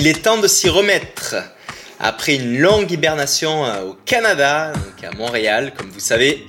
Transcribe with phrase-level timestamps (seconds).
[0.00, 1.34] Il est temps de s'y remettre.
[1.98, 6.46] Après une longue hibernation euh, au Canada, donc à Montréal, comme vous savez,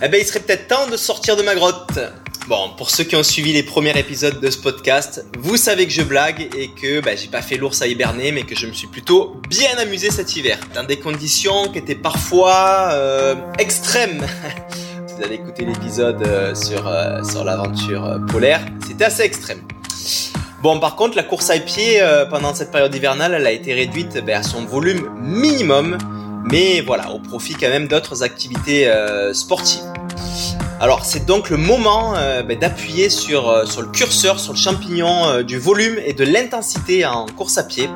[0.00, 1.98] eh ben, il serait peut-être temps de sortir de ma grotte.
[2.46, 5.92] Bon, pour ceux qui ont suivi les premiers épisodes de ce podcast, vous savez que
[5.92, 8.72] je blague et que ben, j'ai pas fait l'ours à hiberner, mais que je me
[8.72, 14.24] suis plutôt bien amusé cet hiver, dans des conditions qui étaient parfois euh, extrêmes.
[15.08, 16.88] vous avez écouté l'épisode euh, sur,
[17.28, 19.62] sur l'aventure polaire, c'était assez extrême.
[20.62, 23.74] Bon, par contre, la course à pied euh, pendant cette période hivernale, elle a été
[23.74, 25.98] réduite ben, à son volume minimum,
[26.44, 29.82] mais voilà, au profit quand même d'autres activités euh, sportives.
[30.78, 35.42] Alors, c'est donc le moment euh, ben, d'appuyer sur, sur le curseur, sur le champignon
[35.42, 37.90] du volume et de l'intensité en course à pied.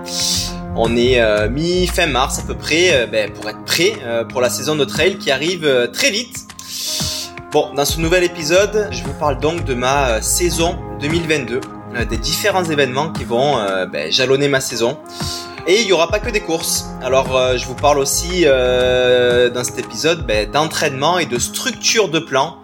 [0.74, 3.92] On est mi-fin mars à peu près ben, pour être prêt
[4.28, 6.46] pour la saison de trail qui arrive très vite.
[7.52, 11.60] Bon, dans ce nouvel épisode, je vous parle donc de ma saison 2022 euh,
[12.04, 14.98] des différents événements qui vont euh, ben, jalonner ma saison.
[15.66, 16.86] Et il n'y aura pas que des courses.
[17.02, 22.18] Alors euh, je vous parle aussi dans cet épisode ben, d'entraînement et de structure de
[22.18, 22.58] plan.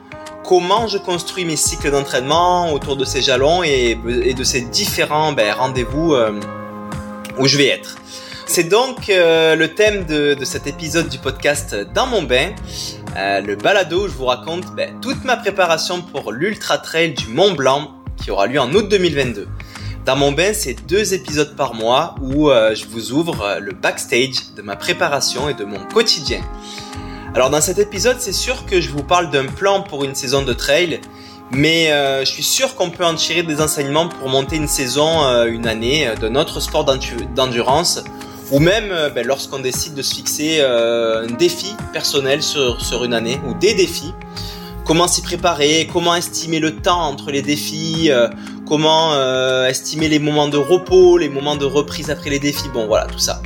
[0.44, 5.52] Comment je construis mes cycles d'entraînement autour de ces jalons et, de ces différents ben,
[5.52, 6.14] rendez-vous
[7.38, 7.96] où je vais être.
[8.46, 12.50] C'est donc le thème de, cet épisode du podcast Dans mon bain,
[13.16, 14.64] le balado où je vous raconte
[15.00, 19.48] toute ma préparation pour l'Ultra Trail du Mont Blanc qui aura lieu en août 2022.
[20.04, 23.72] Dans mon bain, c'est deux épisodes par mois où euh, je vous ouvre euh, le
[23.72, 26.40] backstage de ma préparation et de mon quotidien.
[27.34, 30.42] Alors dans cet épisode, c'est sûr que je vous parle d'un plan pour une saison
[30.42, 31.00] de trail,
[31.52, 35.46] mais euh, je suis sûr qu'on peut en tirer des enseignements pour monter une saison,
[35.46, 38.02] une année de notre sport d'endurance,
[38.50, 43.40] ou même ben, lorsqu'on décide de se fixer un défi personnel sur, sur une année,
[43.46, 44.12] ou des défis
[44.84, 48.28] comment s'y préparer, comment estimer le temps entre les défis, euh,
[48.66, 52.86] comment euh, estimer les moments de repos, les moments de reprise après les défis, bon
[52.86, 53.42] voilà tout ça.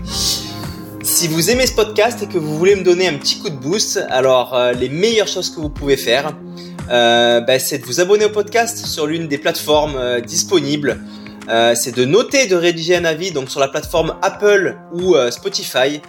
[1.03, 3.57] Si vous aimez ce podcast et que vous voulez me donner un petit coup de
[3.57, 6.33] boost, alors euh, les meilleures choses que vous pouvez faire,
[6.89, 11.01] ben, c'est de vous abonner au podcast sur l'une des plateformes disponibles.
[11.49, 16.01] c'est de noter de rédiger un avis donc sur la plateforme Apple ou Spotify.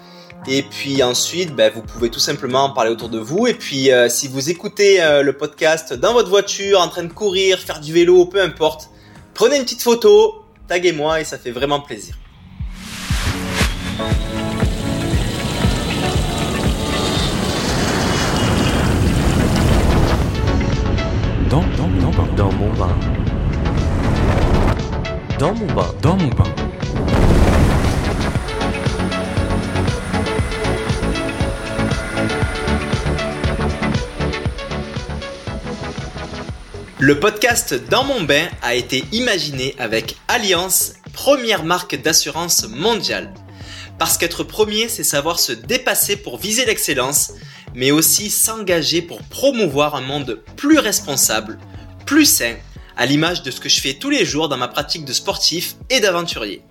[0.49, 3.47] Et puis ensuite, ben, vous pouvez tout simplement en parler autour de vous.
[3.47, 7.11] Et puis euh, si vous écoutez euh, le podcast dans votre voiture, en train de
[7.11, 8.89] courir, faire du vélo, peu importe,
[9.33, 12.15] prenez une petite photo, taguez-moi et ça fait vraiment plaisir.
[21.49, 22.97] Dans, dans, dans, dans mon bain.
[25.39, 25.93] Dans mon bain.
[26.01, 26.66] Dans mon bain.
[36.99, 43.31] Le podcast Dans mon bain a été imaginé avec Alliance, première marque d'assurance mondiale.
[43.99, 47.33] Parce qu'être premier, c'est savoir se dépasser pour viser l'excellence,
[47.75, 51.59] mais aussi s'engager pour promouvoir un monde plus responsable,
[52.07, 52.55] plus sain,
[52.97, 55.75] à l'image de ce que je fais tous les jours dans ma pratique de sportif
[55.91, 56.63] et d'aventurier.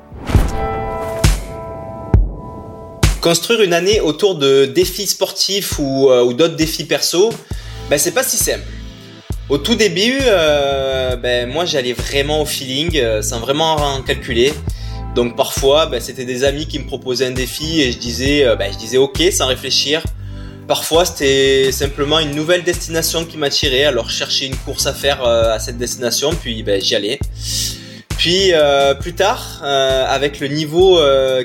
[3.20, 7.32] Construire une année autour de défis sportifs ou, euh, d'autres défis perso,
[7.88, 8.66] ben c'est pas si simple.
[9.49, 14.53] Au tout début, euh, ben, moi j'allais vraiment au feeling, euh, sans vraiment en calculer.
[15.15, 18.57] Donc parfois, ben, c'était des amis qui me proposaient un défi et je disais, euh,
[18.57, 20.03] ben, je disais ok sans réfléchir.
[20.67, 25.23] Parfois, c'était simplement une nouvelle destination qui m'attirait, alors je cherchais une course à faire
[25.23, 27.21] à cette destination, puis ben, j'y allais.
[28.19, 28.51] Puis
[28.99, 30.99] plus tard, avec le niveau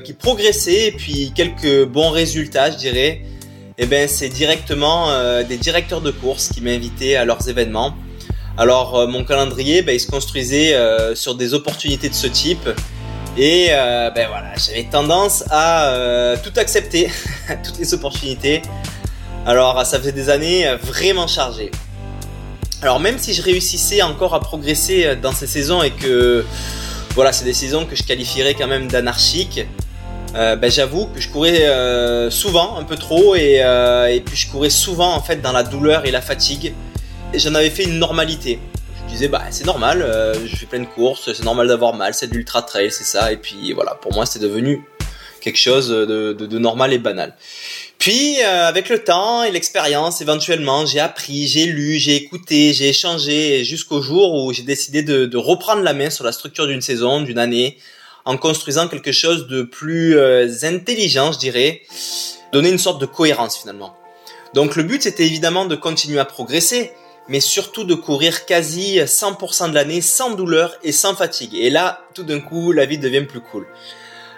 [0.04, 3.22] qui progressait et puis quelques bons résultats, je dirais,
[3.84, 7.96] eh ben, c'est directement euh, des directeurs de course qui m'invitaient à leurs événements.
[8.56, 12.70] Alors euh, mon calendrier, ben, il se construisait euh, sur des opportunités de ce type.
[13.38, 17.10] Et ben voilà, j'avais tendance à tout accepter,
[17.64, 18.62] toutes les opportunités.
[19.46, 21.72] Alors ça faisait des années vraiment chargées.
[22.82, 26.44] Alors même si je réussissais encore à progresser dans ces saisons et que
[27.16, 29.66] voilà, c'est des saisons que je qualifierais quand même d'anarchiques,
[30.36, 34.38] euh, ben, j'avoue que je courais euh, souvent, un peu trop, et, euh, et, puis
[34.38, 36.74] je courais souvent en fait dans la douleur et la fatigue.
[37.34, 38.60] Et j'en avais fait une normalité.
[39.04, 40.06] Je disais bah c'est normal,
[40.46, 43.32] je fais plein de courses, c'est normal d'avoir mal, c'est de l'ultra trail, c'est ça.
[43.34, 44.86] Et puis voilà, pour moi c'est devenu
[45.42, 47.36] quelque chose de, de, de, normal et banal.
[47.98, 53.66] Puis avec le temps et l'expérience, éventuellement, j'ai appris, j'ai lu, j'ai écouté, j'ai échangé
[53.66, 57.22] jusqu'au jour où j'ai décidé de, de reprendre la main sur la structure d'une saison,
[57.22, 57.78] d'une année,
[58.26, 61.82] en construisant quelque chose de plus euh, intelligent, je dirais,
[62.54, 63.96] donner une sorte de cohérence finalement.
[64.54, 66.92] Donc le but c'était évidemment de continuer à progresser,
[67.28, 71.56] mais surtout de courir quasi 100% de l'année sans douleur et sans fatigue.
[71.56, 73.68] Et là, tout d'un coup, la vie devient plus cool.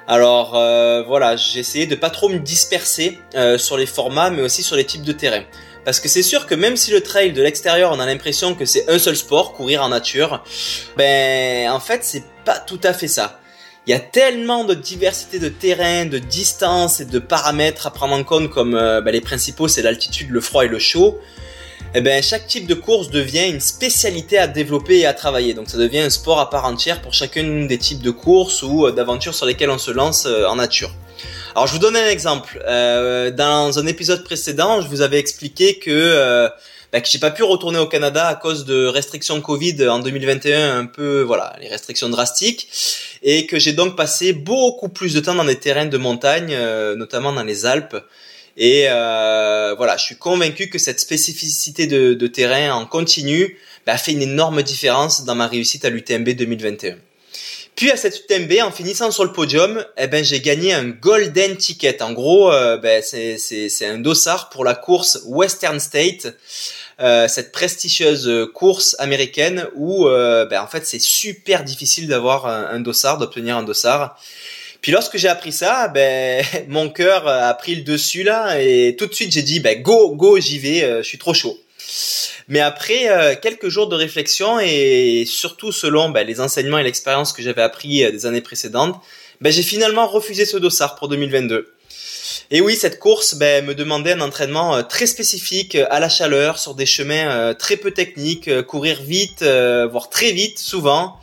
[0.08, 4.42] Alors euh, voilà, j'ai essayé de pas trop me disperser euh, sur les formats, mais
[4.42, 5.44] aussi sur les types de terrain.
[5.86, 8.66] Parce que c'est sûr que même si le trail de l'extérieur, on a l'impression que
[8.66, 10.44] c'est un seul sport, courir en nature,
[10.98, 13.40] ben en fait c'est pas tout à fait ça.
[13.86, 18.14] Il y a tellement de diversité de terrain, de distance et de paramètres à prendre
[18.14, 21.20] en compte comme euh, ben, les principaux c'est l'altitude, le froid et le chaud.
[21.96, 25.54] Eh ben, chaque type de course devient une spécialité à développer et à travailler.
[25.54, 28.88] Donc ça devient un sport à part entière pour chacun des types de courses ou
[28.88, 30.90] euh, d'aventures sur lesquelles on se lance euh, en nature.
[31.54, 32.64] Alors je vous donne un exemple.
[32.68, 36.50] Euh, dans un épisode précédent, je vous avais expliqué que,
[36.94, 40.78] bah, que j'ai pas pu retourner au Canada à cause de restrictions Covid en 2021,
[40.78, 42.70] un peu voilà les restrictions drastiques,
[43.22, 46.56] et que j'ai donc passé beaucoup plus de temps dans des terrains de montagne,
[46.96, 47.98] notamment dans les Alpes.
[48.58, 53.98] Et euh, voilà, je suis convaincu que cette spécificité de, de terrain en continu bah,
[53.98, 56.98] fait une énorme différence dans ma réussite à l'UTMB 2021.
[57.76, 61.58] Puis à cette UTMB, en finissant sur le podium, eh ben j'ai gagné un golden
[61.58, 62.04] ticket.
[62.04, 66.28] En gros, euh, ben, c'est un dossard pour la course Western State,
[67.00, 72.80] euh, cette prestigieuse course américaine où euh, ben, en fait c'est super difficile d'avoir un,
[72.80, 74.20] dossard, d'obtenir un dossard.
[74.82, 79.08] Puis lorsque j'ai appris ça, ben mon cœur a pris le dessus là et tout
[79.08, 81.58] de suite j'ai dit ben go go j'y vais, euh, je suis trop chaud.
[82.48, 87.34] Mais après euh, quelques jours de réflexion et surtout selon ben, les enseignements et l'expérience
[87.34, 89.00] que j'avais appris euh, des années précédentes,
[89.42, 91.73] ben j'ai finalement refusé ce dossard pour 2022.
[92.52, 96.76] Et oui, cette course ben, me demandait un entraînement très spécifique à la chaleur, sur
[96.76, 101.18] des chemins très peu techniques, courir vite, voire très vite souvent,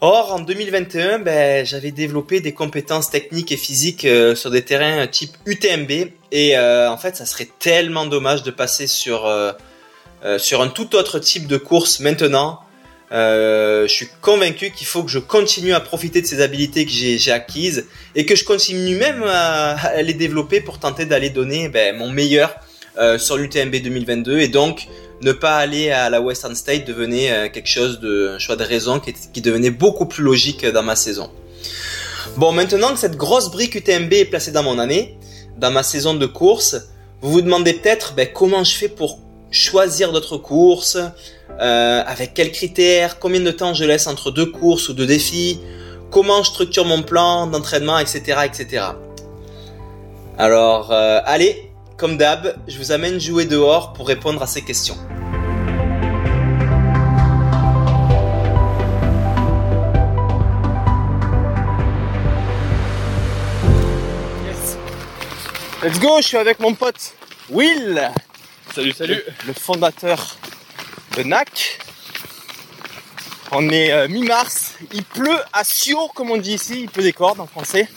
[0.00, 5.08] Or, en 2021, ben, j'avais développé des compétences techniques et physiques euh, sur des terrains
[5.08, 5.90] type UTMB.
[6.30, 9.52] Et euh, en fait, ça serait tellement dommage de passer euh,
[10.38, 12.60] sur un tout autre type de course maintenant.
[13.10, 17.32] Je suis convaincu qu'il faut que je continue à profiter de ces habilités que j'ai
[17.32, 21.96] acquises et que je continue même à, à les développer pour tenter d'aller donner ben,
[21.96, 22.54] mon meilleur
[23.18, 24.88] sur l'UTMB 2022 et donc
[25.22, 28.64] ne pas aller à la Western State devenait euh, quelque chose de un choix de
[28.64, 31.30] raison qui, qui, devenait beaucoup plus logique dans ma saison.
[32.36, 35.18] Bon, maintenant que cette grosse brique UTMB est placée dans mon année,
[35.56, 36.76] dans ma saison de course,
[37.20, 39.18] vous vous demandez peut-être ben, comment je fais pour
[39.50, 40.98] choisir d'autres courses,
[41.60, 45.60] euh, avec quels critères, combien de temps je laisse entre deux courses ou deux défis,
[46.10, 48.86] comment je structure mon plan d'entraînement, etc., etc.
[50.36, 54.96] Alors, euh, allez, comme d'hab, je vous amène jouer dehors pour répondre à ces questions.
[65.82, 67.14] Let's go, je suis avec mon pote
[67.50, 68.10] Will.
[68.78, 69.20] Salut, salut.
[69.44, 70.36] Le, fondateur
[71.16, 71.80] de NAC.
[73.50, 77.12] On est euh, mi-mars, il pleut à Sio comme on dit ici, il pleut des
[77.12, 77.88] cordes en français.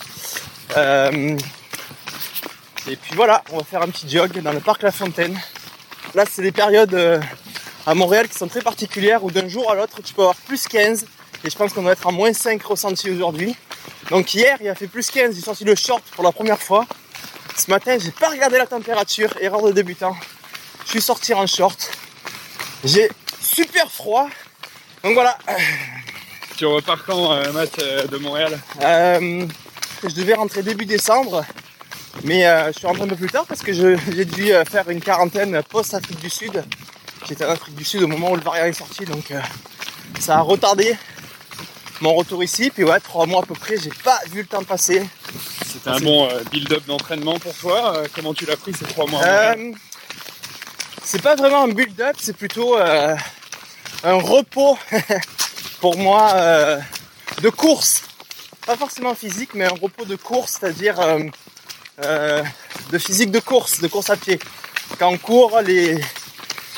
[0.75, 1.37] Euh,
[2.89, 5.39] et puis voilà, on va faire un petit jog dans le parc La Fontaine.
[6.15, 7.21] Là, c'est des périodes euh,
[7.85, 10.67] à Montréal qui sont très particulières où d'un jour à l'autre, tu peux avoir plus
[10.67, 11.05] 15.
[11.43, 13.55] Et je pense qu'on va être à moins 5 ressentis aujourd'hui.
[14.09, 16.87] Donc hier, il a fait plus 15, j'ai sorti le short pour la première fois.
[17.55, 20.15] Ce matin, j'ai pas regardé la température, erreur de débutant.
[20.85, 21.91] Je suis sorti en short.
[22.83, 23.09] J'ai
[23.41, 24.27] super froid.
[25.03, 25.37] Donc voilà.
[26.57, 28.59] Tu repars quand, euh, Matt, euh, de Montréal?
[28.81, 29.45] Euh,
[30.03, 31.43] Je devais rentrer début décembre.
[32.23, 34.99] Mais euh, je suis rentré un peu plus tard parce que j'ai dû faire une
[34.99, 36.63] quarantaine post-Afrique du Sud.
[37.27, 39.31] J'étais en Afrique du Sud au moment où le variant est sorti, donc
[40.19, 40.97] ça a retardé
[42.01, 42.69] mon retour ici.
[42.69, 45.07] Puis ouais, trois mois à peu près, j'ai pas vu le temps passer.
[45.65, 48.03] C'était un bon build-up d'entraînement pour toi.
[48.13, 49.23] Comment tu l'as pris ces trois mois?
[51.11, 53.17] C'est pas vraiment un build-up, c'est plutôt un
[54.13, 54.77] repos
[55.81, 56.79] pour moi
[57.41, 58.03] de course.
[58.65, 60.95] Pas forcément physique, mais un repos de course, c'est-à-dire
[61.99, 62.43] euh,
[62.91, 64.39] de physique de course, de course à pied.
[64.99, 65.59] Quand on court,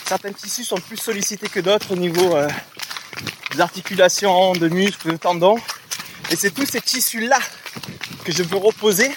[0.04, 2.50] certains tissus sont plus sollicités que d'autres au niveau euh,
[3.52, 5.60] des articulations, de muscles, de tendons.
[6.32, 7.38] Et c'est tous ces tissus-là
[8.26, 9.12] que je veux reposer.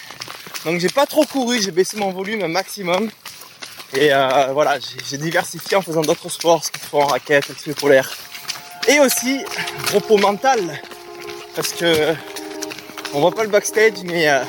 [0.67, 3.11] Donc j'ai pas trop couru, j'ai baissé mon volume un maximum.
[3.95, 4.79] Et euh, voilà,
[5.09, 8.11] j'ai diversifié en faisant d'autres sports, ski de en raquette, ski polaire.
[8.89, 9.41] Et aussi
[9.93, 10.83] repos mental,
[11.55, 12.15] parce que
[13.15, 14.43] on voit pas le backstage, mais euh,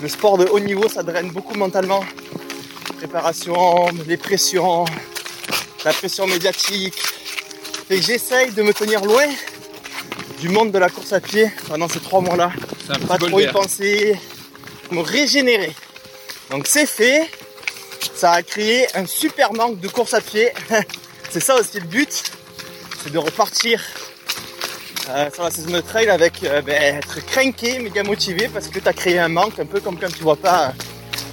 [0.00, 2.04] le sport de haut niveau, ça draine beaucoup mentalement.
[2.96, 4.84] Préparation, les pressions,
[5.84, 6.94] la pression médiatique.
[7.90, 9.26] Et j'essaye de me tenir loin
[10.40, 12.50] du monde de la course à pied pendant ces trois mois-là.
[13.06, 14.18] Pas trop y penser,
[14.90, 15.74] me régénérer.
[16.50, 17.28] Donc c'est fait.
[18.14, 20.52] Ça a créé un super manque de course à pied.
[21.30, 22.32] c'est ça aussi le but.
[23.02, 23.82] C'est de repartir
[25.10, 28.78] euh, sur la saison de trail avec euh, ben, être craqué, méga motivé parce que
[28.78, 30.72] tu as créé un manque, un peu comme quand tu vois pas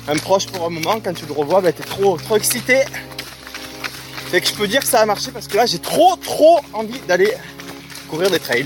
[0.08, 2.36] un, un proche pour un moment, quand tu le revois, ben, tu es trop, trop
[2.36, 2.84] excité.
[4.32, 6.60] Fait que je peux dire que ça a marché parce que là j'ai trop trop
[6.74, 7.34] envie d'aller
[8.10, 8.66] courir des trails.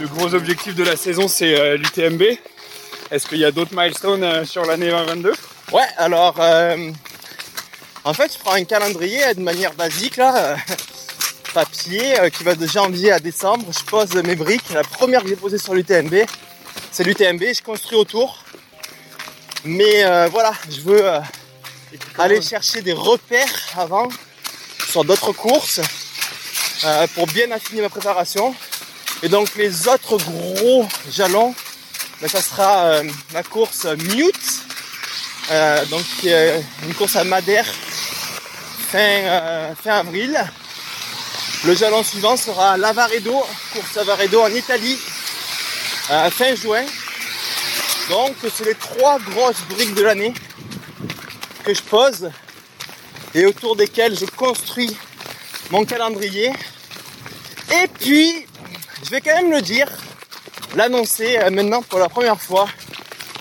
[0.00, 2.22] Le gros objectif de la saison, c'est euh, l'UTMB.
[3.10, 5.32] Est-ce qu'il y a d'autres milestones euh, sur l'année 2022
[5.72, 6.36] Ouais, alors
[8.04, 10.56] en fait je prends un calendrier de manière basique là, euh,
[11.54, 13.66] papier, euh, qui va de janvier à décembre.
[13.70, 14.70] Je pose mes briques.
[14.70, 16.14] La première que j'ai posée sur l'UTMB,
[16.90, 17.42] c'est l'UTMB.
[17.54, 18.42] Je construis autour.
[19.64, 21.20] Mais euh, voilà, je veux euh,
[22.18, 24.08] aller chercher des repères avant
[24.88, 25.80] sur d'autres courses
[26.84, 28.54] euh, pour bien affiner ma préparation.
[29.22, 31.54] Et donc les autres gros jalons,
[32.20, 34.34] ben, ça sera euh, la course Mute,
[35.50, 37.66] euh, donc une course à Madère
[38.92, 40.38] fin, euh, fin avril.
[41.64, 44.98] Le jalon suivant sera l'Avaredo, course Avaredo en Italie,
[46.10, 46.84] euh, fin juin.
[48.10, 50.34] Donc c'est les trois grosses briques de l'année
[51.64, 52.30] que je pose
[53.34, 54.94] et autour desquelles je construis
[55.70, 56.52] mon calendrier.
[57.70, 58.46] Et puis,
[59.04, 59.88] je vais quand même le dire,
[60.76, 62.68] l'annoncer euh, maintenant pour la première fois.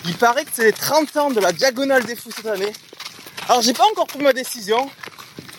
[0.05, 2.72] Il paraît que c'est les 30 ans de la Diagonale des Fous cette année.
[3.50, 4.89] Alors j'ai pas encore pris ma décision,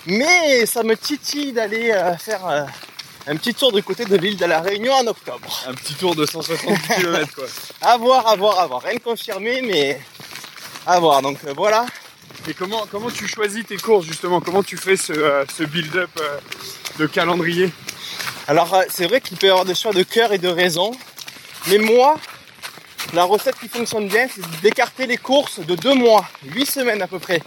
[0.06, 2.64] mais ça me titille d'aller euh, faire euh,
[3.26, 5.62] un petit tour du côté de l'île de la Réunion en octobre.
[5.66, 7.44] Un petit tour de 160 km quoi.
[7.80, 8.82] À voir, à voir, à voir.
[8.82, 10.00] Rien de confirmé, mais
[10.86, 11.22] à voir.
[11.22, 11.86] Donc euh, voilà.
[12.48, 14.40] Et comment, comment tu choisis tes courses justement?
[14.40, 16.38] Comment tu fais ce, euh, ce build-up euh,
[16.98, 17.70] de calendrier?
[18.48, 20.90] Alors euh, c'est vrai qu'il peut y avoir des choix de cœur et de raison,
[21.68, 22.16] mais moi,
[23.14, 27.06] la recette qui fonctionne bien, c'est d'écarter les courses de deux mois, huit semaines à
[27.06, 27.40] peu près,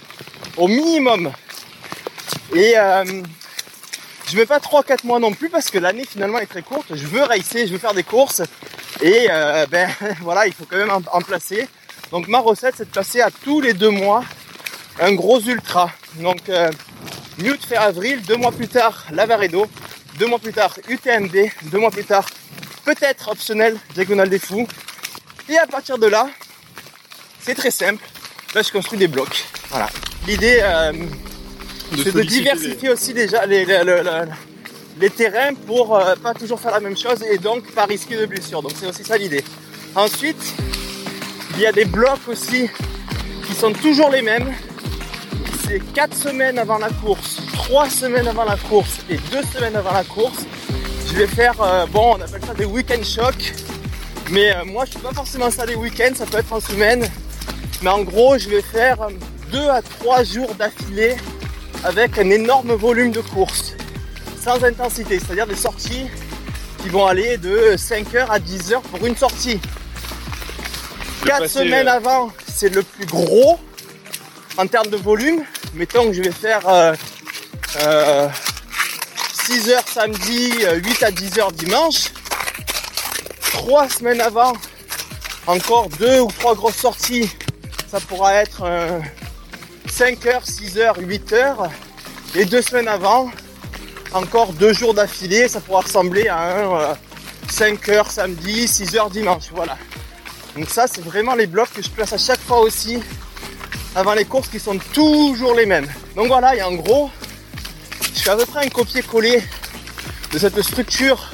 [0.56, 1.32] au minimum.
[2.54, 3.04] Et euh,
[4.28, 6.96] je mets pas 3-4 mois non plus parce que l'année finalement est très courte.
[6.96, 8.42] Je veux racer, je veux faire des courses
[9.02, 9.90] et euh, ben
[10.22, 11.68] voilà, il faut quand même en, placer.
[12.12, 14.24] Donc ma recette, c'est de passer à tous les deux mois
[15.00, 15.92] un gros ultra.
[16.16, 16.72] Donc euh,
[17.40, 19.68] Mute fait avril, deux mois plus tard Lavaredo,
[20.18, 22.26] deux mois plus tard UTMB, deux mois plus tard
[22.86, 24.68] peut-être optionnel Diagonale des Fous.
[25.50, 26.28] Et à partir de là,
[27.42, 28.04] c'est très simple.
[28.54, 29.46] Là, je construis des blocs.
[29.70, 29.90] Voilà.
[30.26, 30.94] L'idée, euh,
[31.92, 33.84] c'est de diversifier aussi déjà les, les,
[35.00, 38.26] les- terrains pour euh, pas toujours faire la même chose et donc pas risquer de
[38.26, 38.62] blessures.
[38.62, 39.44] Donc c'est aussi ça l'idée.
[39.96, 40.54] Ensuite,
[41.56, 42.70] il y a des blocs aussi
[43.48, 44.54] qui sont toujours les mêmes.
[45.68, 49.94] C'est 4 semaines avant la course, 3 semaines avant la course et 2 semaines avant
[49.94, 50.44] la course.
[51.08, 53.54] Je vais faire, euh, bon, on appelle ça des week-end shocks.
[54.32, 57.08] Mais euh, moi, je suis pas forcément ça les week-ends, ça peut être en semaine.
[57.82, 58.98] Mais en gros, je vais faire
[59.52, 61.16] 2 à 3 jours d'affilée
[61.86, 63.76] avec un énorme volume de courses.
[64.44, 66.08] Sans intensité, c'est-à-dire des sorties
[66.82, 69.60] qui vont aller de 5h à 10h pour une sortie.
[71.22, 73.60] vais 4 passer, semaines euh, avant, c'est le plus gros
[74.58, 75.44] en termes de volume.
[75.76, 76.94] Mettons que je vais faire euh,
[77.84, 78.30] euh,
[79.46, 82.06] 6 heures samedi, euh, 8 à 10 heures dimanche.
[83.54, 84.54] 3 semaines avant,
[85.46, 87.30] encore 2 ou 3 grosses sorties.
[87.92, 88.64] Ça pourra être
[90.02, 91.70] euh, 5 heures, 6 heures, 8 heures.
[92.36, 93.32] Et 2 semaines avant,
[94.14, 95.48] encore 2 jours d'affilée.
[95.48, 96.94] Ça pourra ressembler à un euh,
[97.50, 99.46] 5 heures samedi, 6 heures dimanche.
[99.54, 99.78] Voilà.
[100.56, 103.00] Donc ça, c'est vraiment les blocs que je place à chaque fois aussi
[103.96, 105.88] avant les courses qui sont toujours les mêmes.
[106.16, 107.10] Donc voilà, et en gros,
[108.14, 109.42] je fais à peu près un copier-coller
[110.32, 111.32] de cette structure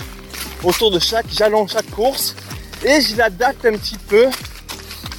[0.63, 2.35] autour de chaque jalon, chaque course,
[2.83, 4.27] et je l'adapte un petit peu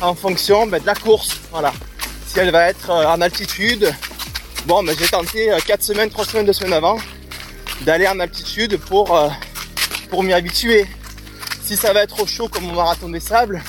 [0.01, 1.41] en fonction ben, de la course.
[1.51, 1.73] Voilà.
[2.33, 3.93] Si elle va être euh, en altitude,
[4.65, 6.99] bon, ben, j'ai tenté 4 semaines, 3 semaines, 2 semaines avant
[7.83, 9.29] d'aller en altitude pour, euh,
[10.09, 10.87] pour m'y habituer.
[11.62, 13.62] Si ça va être au chaud comme au marathon des sables,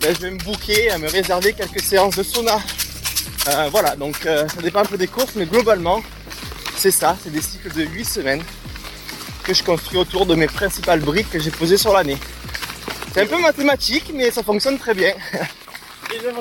[0.00, 2.58] ben, je vais me à me réserver quelques séances de sauna.
[3.48, 6.00] Euh, voilà, donc euh, ça dépend un peu des courses, mais globalement,
[6.76, 8.42] c'est ça, c'est des cycles de 8 semaines
[9.42, 12.18] que je construis autour de mes principales briques que j'ai posées sur l'année.
[13.14, 15.12] C'est un peu mathématique, mais ça fonctionne très bien.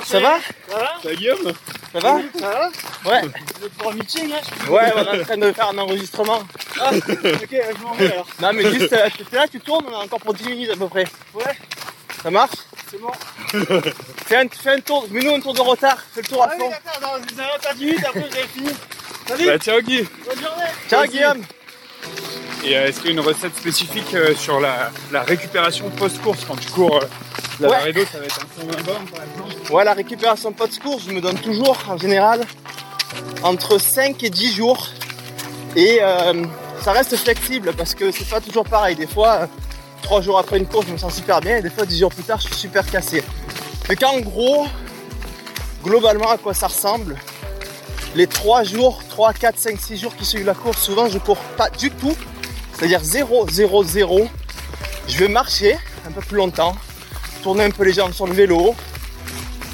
[0.06, 1.54] Ça va Ça va Ça Guillaume
[1.94, 2.70] Ça va Ça va
[3.12, 3.22] Ouais,
[3.60, 5.78] Vous êtes pour un meeting là je- ouais, on est en train de faire un
[5.78, 6.40] enregistrement.
[6.80, 7.04] Ah, ok,
[7.52, 8.28] je m'en vais alors.
[8.42, 10.76] Non, mais juste, euh, t'es là, tu tournes, on a encore pour 10 minutes à
[10.76, 11.06] peu près.
[11.34, 11.44] Ouais,
[12.24, 12.52] Ça marche
[12.92, 13.12] c'est bon.
[14.28, 16.54] fais un, fais un tour, mets-nous un tour de retard, fais le tour à Ah
[16.56, 16.70] oui, fond.
[16.70, 18.70] d'accord, dans- vous avez pas 10 minutes, après vous avez fini.
[19.28, 20.64] Salut, Bah ciao Guy bonne journée.
[20.90, 21.06] Ciao.
[21.08, 21.42] Guillaume
[22.64, 26.46] Et euh, est-ce qu'il y a une recette spécifique euh, sur la, la récupération post-course
[26.48, 27.08] quand tu cours euh,
[27.60, 27.78] la Ouais.
[27.78, 29.74] Laredo, ça va être un 120 bornes par exemple?
[29.74, 32.42] Ouais, la récupération post-course, je me donne toujours, en général,
[33.44, 34.88] entre 5 et 10 jours.
[35.76, 36.44] Et euh,
[36.82, 38.96] ça reste flexible parce que c'est pas toujours pareil.
[38.96, 39.48] Des fois,
[40.02, 42.14] trois jours après une course, je me sens super bien, et des fois, dix jours
[42.14, 43.24] plus tard, je suis super cassé.
[43.90, 44.66] Mais qu'en gros,
[45.84, 47.16] globalement, à quoi ça ressemble
[48.16, 51.38] Les trois jours, 3, 4, 5, 6 jours qui suivent la course, souvent, je cours
[51.58, 52.16] pas du tout.
[52.74, 54.30] C'est-à-dire 0, 0, 0.
[55.08, 56.76] Je vais marcher un peu plus longtemps,
[57.44, 58.74] tourner un peu les jambes sur le vélo,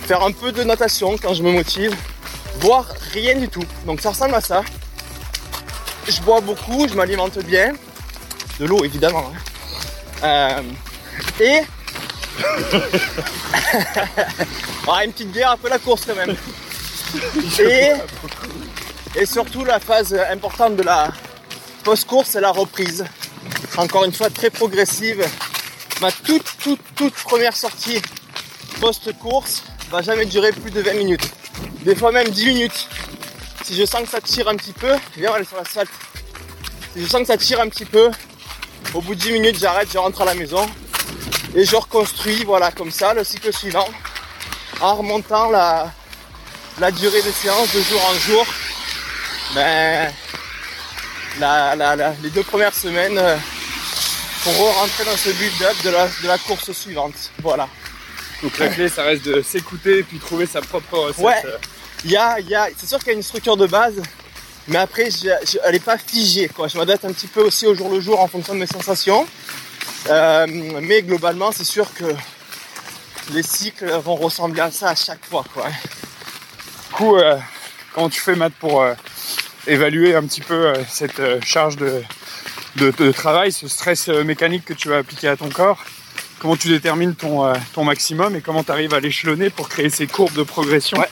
[0.08, 1.96] faire un peu de natation quand je me motive,
[2.60, 3.64] voire rien du tout.
[3.86, 4.64] Donc ça ressemble à ça.
[6.08, 7.74] Je bois beaucoup, je m'alimente bien.
[8.60, 9.32] De l'eau évidemment.
[10.24, 10.60] hein.
[10.60, 10.62] Euh,
[11.40, 11.62] et
[14.88, 16.36] Ah, une petite bière après la course quand même.
[17.60, 17.92] Et,
[19.16, 21.10] et surtout la phase importante de la
[21.84, 23.06] post-course, c'est la reprise.
[23.78, 25.26] Encore une fois très progressive.
[26.02, 28.02] Ma toute toute toute première sortie
[28.80, 31.32] post-course va jamais durer plus de 20 minutes.
[31.84, 32.88] Des fois même 10 minutes.
[33.64, 35.92] Si je sens que ça tire un petit peu, viens on va sur l'asphalte.
[36.94, 38.10] Si je sens que ça tire un petit peu,
[38.94, 40.68] au bout de 10 minutes j'arrête, je rentre à la maison
[41.56, 43.88] et je reconstruis, voilà, comme ça, le cycle suivant,
[44.80, 45.92] en remontant la,
[46.80, 48.46] la durée des séances de jour en jour.
[49.56, 50.12] Ben,
[51.40, 53.36] la, la- la- les deux premières semaines euh,
[54.44, 57.32] pour rentrer dans ce build-up de la, de la course suivante.
[57.42, 57.68] Voilà.
[58.44, 61.24] Donc la clé, ça reste de s'écouter et puis trouver sa propre recette.
[61.24, 61.42] Ouais.
[61.46, 61.58] euh.
[62.06, 63.94] Il y a, il y a, c'est sûr qu'il y a une structure de base,
[64.68, 66.48] mais après, je- je- elle n'est pas figée.
[66.48, 66.68] Quoi.
[66.68, 69.28] Je m'adapte un petit peu aussi au jour le jour en fonction de mes sensations.
[70.10, 70.48] Euh,
[70.82, 72.06] mais globalement, c'est sûr que
[73.34, 75.44] les cycles vont ressembler à ça à chaque fois.
[75.54, 75.68] Quoi.
[76.92, 77.38] Du coup, euh,
[77.94, 78.94] comment tu fais, Matt, pour euh,
[79.66, 82.04] évaluer un petit peu euh, cette charge de,
[82.76, 85.86] de, travail, ce stress mécanique que tu vas appliquer à ton corps?
[86.40, 90.06] Comment tu détermines ton, ton maximum et comment tu arrives à l'échelonner pour créer ces
[90.06, 90.98] courbes de progression?
[91.00, 91.08] Ouais.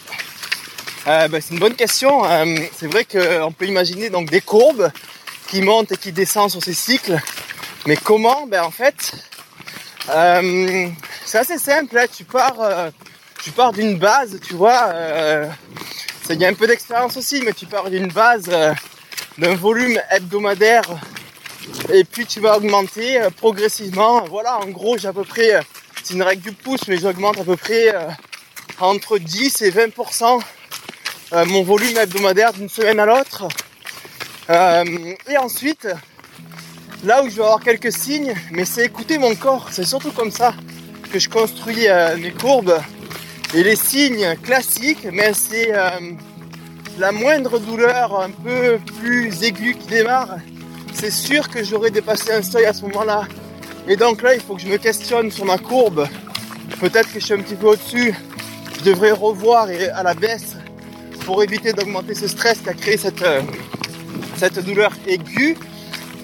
[1.05, 2.24] Ben, c'est une bonne question.
[2.77, 4.91] C'est vrai qu'on peut imaginer donc des courbes
[5.48, 7.17] qui montent et qui descendent sur ces cycles.
[7.86, 8.48] Mais comment?
[8.48, 9.13] Ben en fait,
[11.24, 11.95] c'est assez simple.
[11.95, 12.05] Là.
[12.09, 12.91] Tu pars,
[13.43, 14.89] tu pars d'une base, tu vois.
[14.93, 15.47] Euh,
[16.23, 18.73] ça, y a un peu d'expérience aussi, mais tu pars d'une base euh,
[19.38, 20.84] d'un volume hebdomadaire
[21.91, 24.23] et puis tu vas augmenter euh, progressivement.
[24.25, 25.62] Voilà, en gros, j'ai à peu près, euh,
[26.04, 28.10] c'est une règle du pouce, mais j'augmente à peu près euh,
[28.80, 30.41] entre 10 et 20%
[31.32, 33.47] euh, mon volume hebdomadaire d'une semaine à l'autre.
[35.28, 35.88] Et ensuite,
[37.04, 39.67] là où je vais avoir quelques signes, mais c'est écouter mon corps.
[39.71, 40.56] C'est surtout comme ça
[41.12, 41.86] que je construis
[42.17, 42.82] mes courbes.
[43.55, 45.89] Et les signes classiques, mais c'est euh,
[46.99, 50.38] la moindre douleur un peu plus aiguë qui démarre.
[50.93, 53.27] C'est sûr que j'aurais dépassé un seuil à ce moment-là.
[53.88, 56.07] Et donc là, il faut que je me questionne sur ma courbe.
[56.79, 58.13] Peut-être que je suis un petit peu au-dessus.
[58.77, 60.55] Je devrais revoir et à la baisse
[61.25, 63.41] pour éviter d'augmenter ce stress qui a créé cette, euh,
[64.38, 65.57] cette douleur aiguë.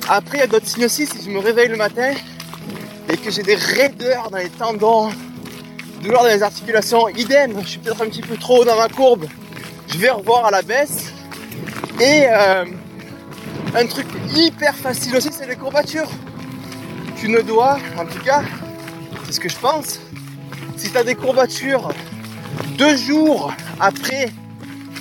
[0.08, 1.08] Après, il y a d'autres signes aussi.
[1.08, 2.14] Si je me réveille le matin
[3.12, 5.10] et que j'ai des raideurs dans les tendons,
[6.06, 8.88] douleurs dans les articulations, idem, je suis peut-être un petit peu trop haut dans ma
[8.88, 9.26] courbe.
[9.88, 11.12] Je vais revoir à la baisse.
[12.00, 12.66] Et euh,
[13.76, 16.10] un truc hyper facile aussi, c'est les courbatures.
[17.18, 18.44] Tu ne dois, en tout cas,
[19.26, 20.00] c'est ce que je pense,
[20.78, 21.90] si tu as des courbatures
[22.78, 24.30] deux jours après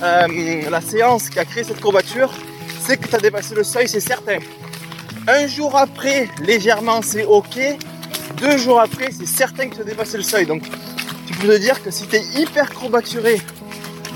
[0.03, 2.33] euh, la séance qui a créé cette courbature,
[2.81, 4.39] c'est que tu as dépassé le seuil, c'est certain.
[5.27, 7.59] Un jour après, légèrement, c'est ok.
[8.37, 10.47] Deux jours après, c'est certain que tu as dépassé le seuil.
[10.47, 10.63] Donc,
[11.27, 13.41] tu peux te dire que si tu es hyper courbaturé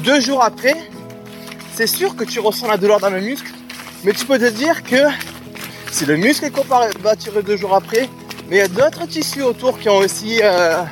[0.05, 0.77] deux jours après,
[1.75, 3.51] c'est sûr que tu ressens la douleur dans le muscle.
[4.05, 4.97] Mais tu peux te dire que
[5.90, 8.09] si le muscle est courbaturé deux jours après,
[8.49, 10.83] mais il y a d'autres tissus autour qui ont aussi, euh,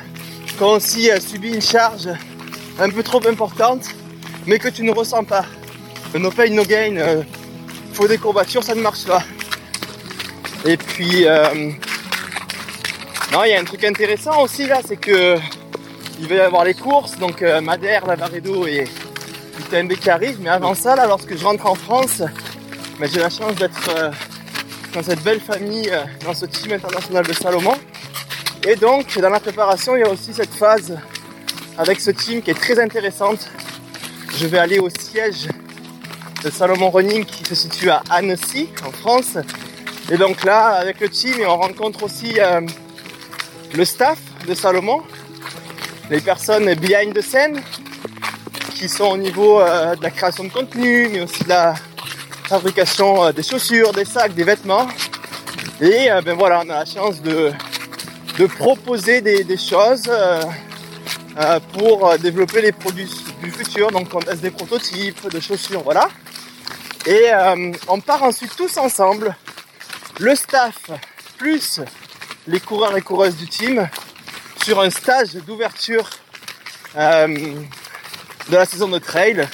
[0.57, 2.09] qui ont aussi euh, subi une charge
[2.79, 3.85] un peu trop importante,
[4.45, 5.45] mais que tu ne ressens pas.
[6.13, 7.23] Le no pain, no gain, euh,
[7.93, 9.23] faut des courbatures, ça ne marche pas.
[10.65, 11.71] Et puis, euh,
[13.31, 15.37] non, il y a un truc intéressant aussi là, c'est que
[16.19, 18.85] il va y avoir les courses, donc euh, Madère, Lavaredo et
[19.59, 20.39] UTMB qui arrivent.
[20.41, 22.21] Mais avant ça, là, lorsque je rentre en France,
[22.99, 24.11] ben, j'ai la chance d'être euh,
[24.93, 27.75] dans cette belle famille, euh, dans ce team international de Salomon.
[28.67, 30.97] Et donc, dans la préparation, il y a aussi cette phase
[31.77, 33.49] avec ce team qui est très intéressante.
[34.35, 35.47] Je vais aller au siège
[36.43, 39.37] de Salomon Running qui se situe à Annecy, en France.
[40.09, 42.61] Et donc là, avec le team, on rencontre aussi euh,
[43.75, 45.01] le staff de Salomon,
[46.09, 47.61] les personnes behind the scene,
[48.75, 51.73] qui sont au niveau euh, de la création de contenu, mais aussi de la
[52.47, 54.87] fabrication euh, des chaussures, des sacs, des vêtements.
[55.81, 57.51] Et euh, ben voilà, on a la chance de,
[58.37, 60.41] de proposer des, des choses euh,
[61.73, 63.09] pour développer les produits
[63.43, 63.91] du futur.
[63.91, 66.07] Donc on teste des prototypes de chaussures, voilà.
[67.05, 67.31] Et
[67.87, 69.33] on part ensuite tous ensemble,
[70.19, 70.75] le staff
[71.37, 71.79] plus
[72.47, 73.87] les coureurs et coureuses du team
[74.67, 76.09] sur un stage d'ouverture
[76.97, 77.27] euh,
[78.49, 79.47] de la saison de trail.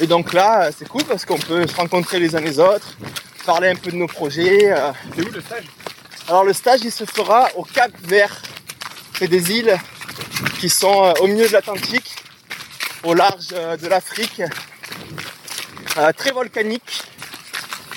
[0.00, 2.96] Et donc là, c'est cool parce qu'on peut se rencontrer les uns les autres,
[3.46, 4.72] parler un peu de nos projets.
[4.72, 4.90] euh.
[5.14, 5.64] C'est où le stage?
[6.26, 8.42] Alors le stage, il se fera au Cap Vert.
[9.20, 9.78] C'est des îles
[10.58, 12.16] qui sont euh, au milieu de l'Atlantique,
[13.04, 14.42] au large de l'Afrique,
[15.96, 17.04] euh, très volcanique.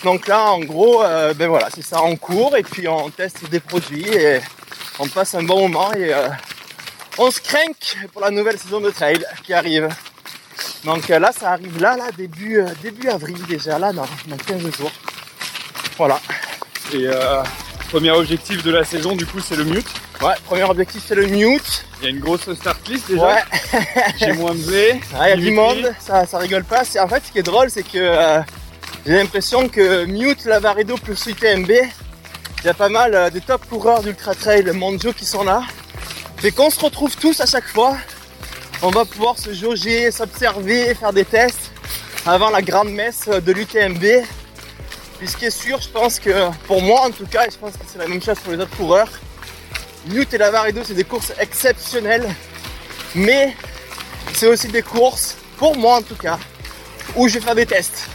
[0.04, 3.50] Donc là, en gros, euh, ben voilà, c'est ça, on court et puis on teste
[3.50, 4.40] des produits et
[5.00, 6.28] on passe un bon moment et euh,
[7.18, 7.60] on se craint
[8.12, 9.90] pour la nouvelle saison de trail qui arrive.
[10.84, 14.38] Donc euh, là, ça arrive là, là, début, euh, début avril déjà, là, dans, dans
[14.38, 14.92] 15 jours.
[15.98, 16.20] Voilà.
[16.94, 17.44] Et euh,
[17.90, 19.88] premier objectif de la saison, du coup, c'est le mute.
[20.22, 21.86] Ouais, premier objectif, c'est le mute.
[22.00, 23.26] Il y a une grosse start list déjà.
[23.26, 23.44] Ouais,
[24.20, 25.00] J'ai moins de blé.
[25.14, 26.84] Il y a du monde, ça, ça rigole pas.
[27.00, 28.42] En fait, ce qui est drôle, c'est que
[29.06, 31.72] j'ai l'impression que Mute, Lavaredo plus UTMB,
[32.64, 35.64] il y a pas mal euh, de top coureurs d'ultra trail mondiaux qui sont là.
[36.44, 37.98] Et qu'on se retrouve tous à chaque fois.
[38.82, 41.72] On va pouvoir se jauger, s'observer, faire des tests
[42.26, 44.26] avant la grande messe de l'UTMB.
[45.20, 47.58] Puis ce qui est sûr, je pense que pour moi en tout cas, et je
[47.58, 49.10] pense que c'est la même chose pour les autres coureurs,
[50.08, 52.30] Mute et Lavaredo, c'est des courses exceptionnelles.
[53.16, 53.56] Mais
[54.34, 56.40] c'est aussi des courses, pour moi en tout cas,
[57.16, 58.08] où je vais faire des tests.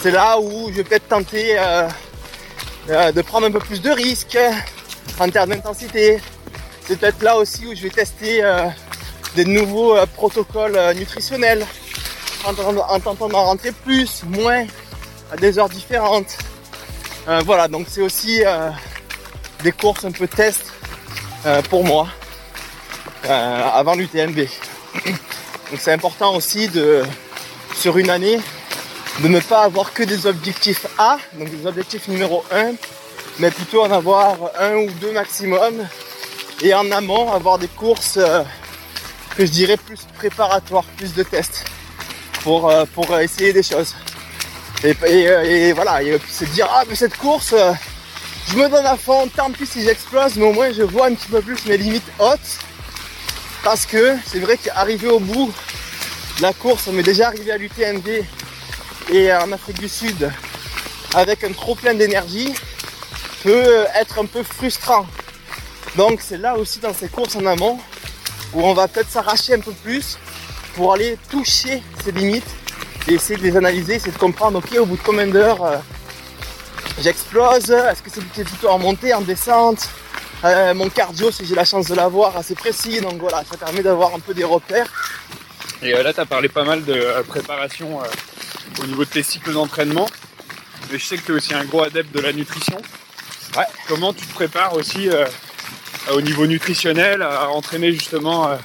[0.00, 1.88] C'est là où je vais peut-être tenter euh,
[2.90, 4.38] euh, de prendre un peu plus de risques
[5.18, 6.20] en termes d'intensité.
[6.86, 8.66] C'est peut-être là aussi où je vais tester euh,
[9.36, 11.66] des nouveaux euh, protocoles nutritionnels
[12.44, 14.64] en, tentant- en tentant d'en rentrer plus, moins,
[15.32, 16.36] à des heures différentes.
[17.46, 18.42] Voilà, donc c'est aussi
[19.62, 20.74] des courses un peu test
[21.70, 22.06] pour moi
[23.26, 24.40] avant l'UTMB.
[25.70, 27.02] Donc c'est important aussi de,
[27.74, 28.38] sur une année,
[29.20, 32.72] de ne pas avoir que des objectifs A, donc des objectifs numéro 1,
[33.38, 35.86] mais plutôt en avoir un ou deux maximum.
[36.62, 38.42] Et en amont, avoir des courses euh,
[39.36, 41.64] que je dirais plus préparatoires, plus de tests
[42.42, 43.94] pour, euh, pour essayer des choses.
[44.84, 47.72] Et, euh, voilà, et se dire, ah mais cette course, euh,
[48.48, 51.14] je me donne à fond, tant pis si j'explose, mais au moins je vois un
[51.14, 52.58] petit peu plus mes limites hautes.
[53.62, 55.52] Parce que c'est vrai qu'arriver au bout
[56.42, 58.08] la course, on m'est déjà arrivé à l'UTMB
[59.12, 60.30] et en Afrique du Sud
[61.14, 62.52] avec un trop plein d'énergie
[63.42, 65.06] peut être un peu frustrant.
[65.96, 67.78] Donc c'est là aussi dans ces courses en amont
[68.52, 70.18] où on va peut-être s'arracher un peu plus
[70.74, 72.50] pour aller toucher ses limites
[73.06, 75.76] et essayer de les analyser, essayer de comprendre ok au bout de combien d'heures euh,
[77.00, 79.88] j'explose, est-ce que c'est plutôt en montée, en descente,
[80.44, 83.00] euh, mon cardio, si j'ai la chance de l'avoir, assez précis.
[83.00, 84.86] Donc voilà, ça permet d'avoir un peu des repères.
[85.82, 88.00] Et euh, là, tu as parlé pas mal de préparation
[88.82, 90.08] au niveau de tes cycles d'entraînement.
[90.90, 92.80] Mais je sais que tu es aussi un gros adepte de la nutrition.
[93.56, 93.64] Ouais.
[93.88, 95.26] Comment tu te prépares aussi euh,
[96.12, 98.56] au niveau nutritionnel à entraîner justement euh,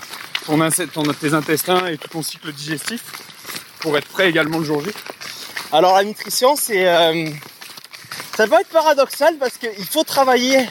[0.93, 3.01] ton, tes intestins et tout ton cycle digestif
[3.79, 4.89] pour être prêt également le jour J?
[5.71, 7.29] Alors la nutrition, c'est, euh,
[8.35, 10.67] ça peut être paradoxal parce qu'il faut travailler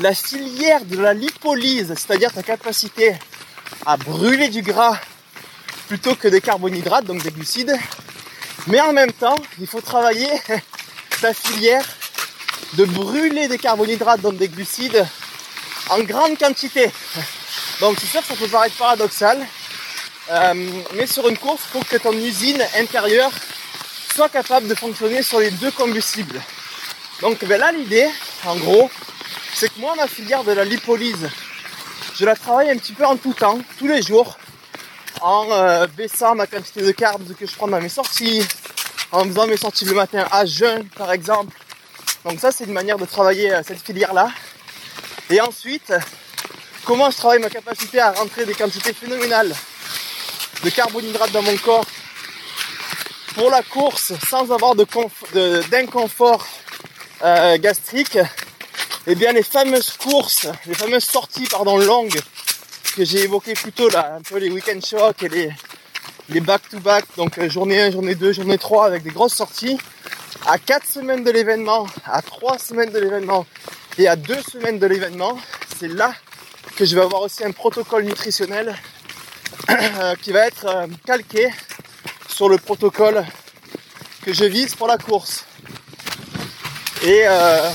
[0.00, 3.14] la filière de la lipolyse, c'est-à-dire ta capacité
[3.86, 4.98] à brûler du gras
[5.86, 7.76] plutôt que des carbohydrates, donc des glucides.
[8.68, 10.30] Mais en même temps, il faut travailler
[11.20, 11.84] ta filière
[12.74, 15.06] de brûler des carbohydrates, donc des glucides,
[15.90, 16.90] en grande quantité.
[17.80, 19.44] Donc c'est sûr que ça peut paraître paradoxal,
[20.30, 20.54] euh,
[20.94, 23.32] mais sur une course, il faut que ton usine intérieure
[24.14, 26.40] soit capable de fonctionner sur les deux combustibles.
[27.20, 28.08] Donc ben là l'idée,
[28.44, 28.90] en gros,
[29.54, 31.28] c'est que moi ma filière de la lipolyse,
[32.14, 34.38] je la travaille un petit peu en tout temps, tous les jours,
[35.22, 38.46] en euh, baissant ma quantité de carbs que je prends dans mes sorties,
[39.12, 41.56] en faisant mes sorties le matin à jeun par exemple.
[42.24, 44.30] Donc ça c'est une manière de travailler euh, cette filière là.
[45.30, 45.92] Et ensuite,
[46.84, 49.54] comment je travaille ma capacité à rentrer des quantités phénoménales
[50.64, 51.86] de carbohydrates dans mon corps
[53.34, 56.46] pour la course sans avoir d'inconfort
[57.22, 58.18] euh, gastrique,
[59.06, 62.20] eh bien les fameuses courses, les fameuses sorties pardon longues
[62.94, 65.50] que j'ai évoquées plus tôt là, un peu les week-end shocks et les
[66.28, 69.78] les back-to-back, donc euh, journée 1, journée 2, journée 3 avec des grosses sorties,
[70.46, 73.46] à 4 semaines de l'événement, à 3 semaines de l'événement
[73.98, 75.38] et à 2 semaines de l'événement,
[75.78, 76.14] c'est là
[76.76, 78.74] que je vais avoir aussi un protocole nutritionnel
[79.70, 81.50] euh, qui va être euh, calqué
[82.28, 83.24] sur le protocole
[84.24, 85.44] que je vise pour la course.
[87.02, 87.70] Et euh,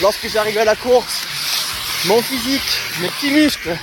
[0.00, 1.22] lorsque j'arrive à la course,
[2.06, 2.62] mon physique,
[3.00, 3.76] mes petits muscles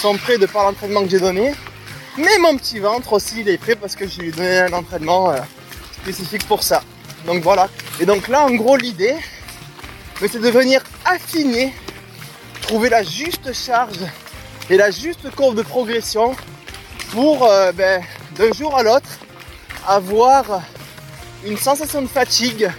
[0.00, 1.52] sont prêts de par l'entraînement que j'ai donné.
[2.16, 5.30] Mais mon petit ventre aussi, il est prêt parce que je lui donné un entraînement
[5.30, 5.36] euh,
[6.02, 6.82] spécifique pour ça.
[7.26, 7.68] Donc voilà.
[8.00, 9.14] Et donc là, en gros, l'idée,
[10.20, 11.74] c'est de venir affiner
[12.62, 13.98] trouver la juste charge
[14.70, 16.34] et la juste courbe de progression
[17.10, 18.02] pour euh, ben,
[18.36, 19.18] d'un jour à l'autre
[19.86, 20.62] avoir
[21.44, 22.70] une sensation de fatigue,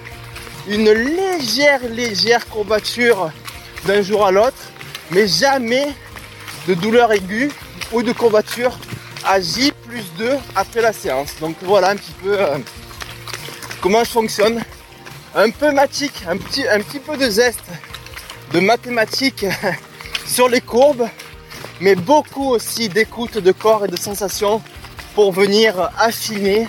[0.67, 3.31] une légère, légère courbature
[3.85, 4.71] d'un jour à l'autre,
[5.11, 5.87] mais jamais
[6.67, 7.51] de douleur aiguë
[7.91, 8.77] ou de courbature
[9.25, 11.31] à J plus 2 après la séance.
[11.39, 12.57] Donc voilà un petit peu euh,
[13.81, 14.61] comment je fonctionne.
[15.33, 17.63] Un peu matique, un petit, un petit peu de zeste
[18.51, 19.45] de mathématiques
[20.27, 21.07] sur les courbes,
[21.79, 24.61] mais beaucoup aussi d'écoute de corps et de sensations
[25.15, 26.67] pour venir affiner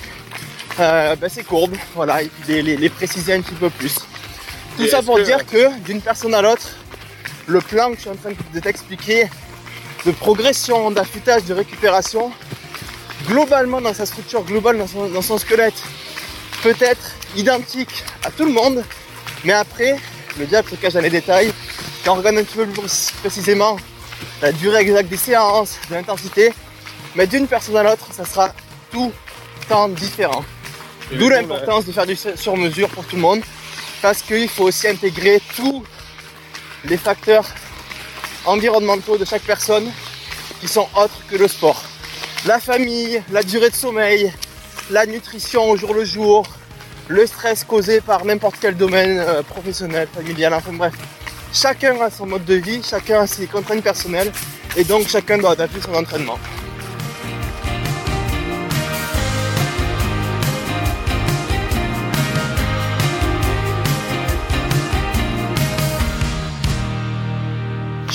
[0.79, 3.95] euh, ben, ces courbes, voilà, et puis les, les- les préciser un petit peu plus.
[4.77, 6.77] Tout Et ça pour que- dire que d'une personne à l'autre,
[7.47, 9.29] le plan que je suis en train de t'expliquer,
[10.07, 12.33] de progression, d'affûtage, de récupération,
[13.27, 15.81] globalement dans sa structure globale, dans son, dans son squelette,
[16.63, 18.85] peut être identique à tout le monde,
[19.45, 19.97] mais après,
[20.39, 21.53] le diable se cache dans les détails.
[22.05, 23.77] Quand on regarde un petit peu plus précisément
[24.41, 26.53] la durée exacte des séances, de l'intensité,
[27.15, 28.53] mais d'une personne à l'autre, ça sera
[28.91, 29.13] tout
[29.61, 30.45] le temps différent.
[31.13, 33.43] D'où l'importance de faire du sur mesure pour tout le monde,
[34.01, 35.85] parce qu'il faut aussi intégrer tous
[36.85, 37.45] les facteurs
[38.45, 39.91] environnementaux de chaque personne
[40.61, 41.83] qui sont autres que le sport.
[42.47, 44.33] La famille, la durée de sommeil,
[44.91, 46.47] la nutrition au jour le jour,
[47.09, 50.95] le stress causé par n'importe quel domaine euh, professionnel, familial, enfin bref.
[51.53, 54.33] Chacun a son mode de vie, chacun a ses contraintes personnelles
[54.77, 56.39] et donc chacun doit adapter son entraînement.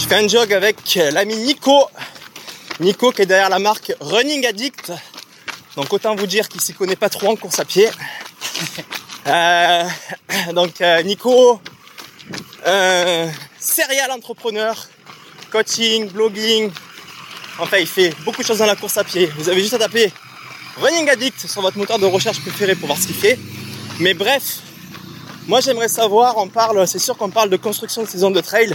[0.08, 1.86] Je fais un jog avec l'ami Nico.
[2.80, 4.94] Nico qui est derrière la marque Running Addict.
[5.76, 7.90] Donc autant vous dire qu'il s'y connaît pas trop en course à pied.
[9.28, 9.84] Euh,
[10.54, 11.60] donc euh, Nico,
[12.66, 14.88] euh, serial entrepreneur,
[15.52, 16.72] coaching, blogging.
[17.60, 19.30] Enfin, il fait beaucoup de choses dans la course à pied.
[19.38, 20.14] Vous avez juste à taper
[20.78, 23.38] Running Addict sur votre moteur de recherche préféré pour voir ce qu'il fait.
[24.00, 24.60] Mais bref,
[25.50, 28.74] moi j'aimerais savoir, on parle, c'est sûr qu'on parle de construction de saison de trail.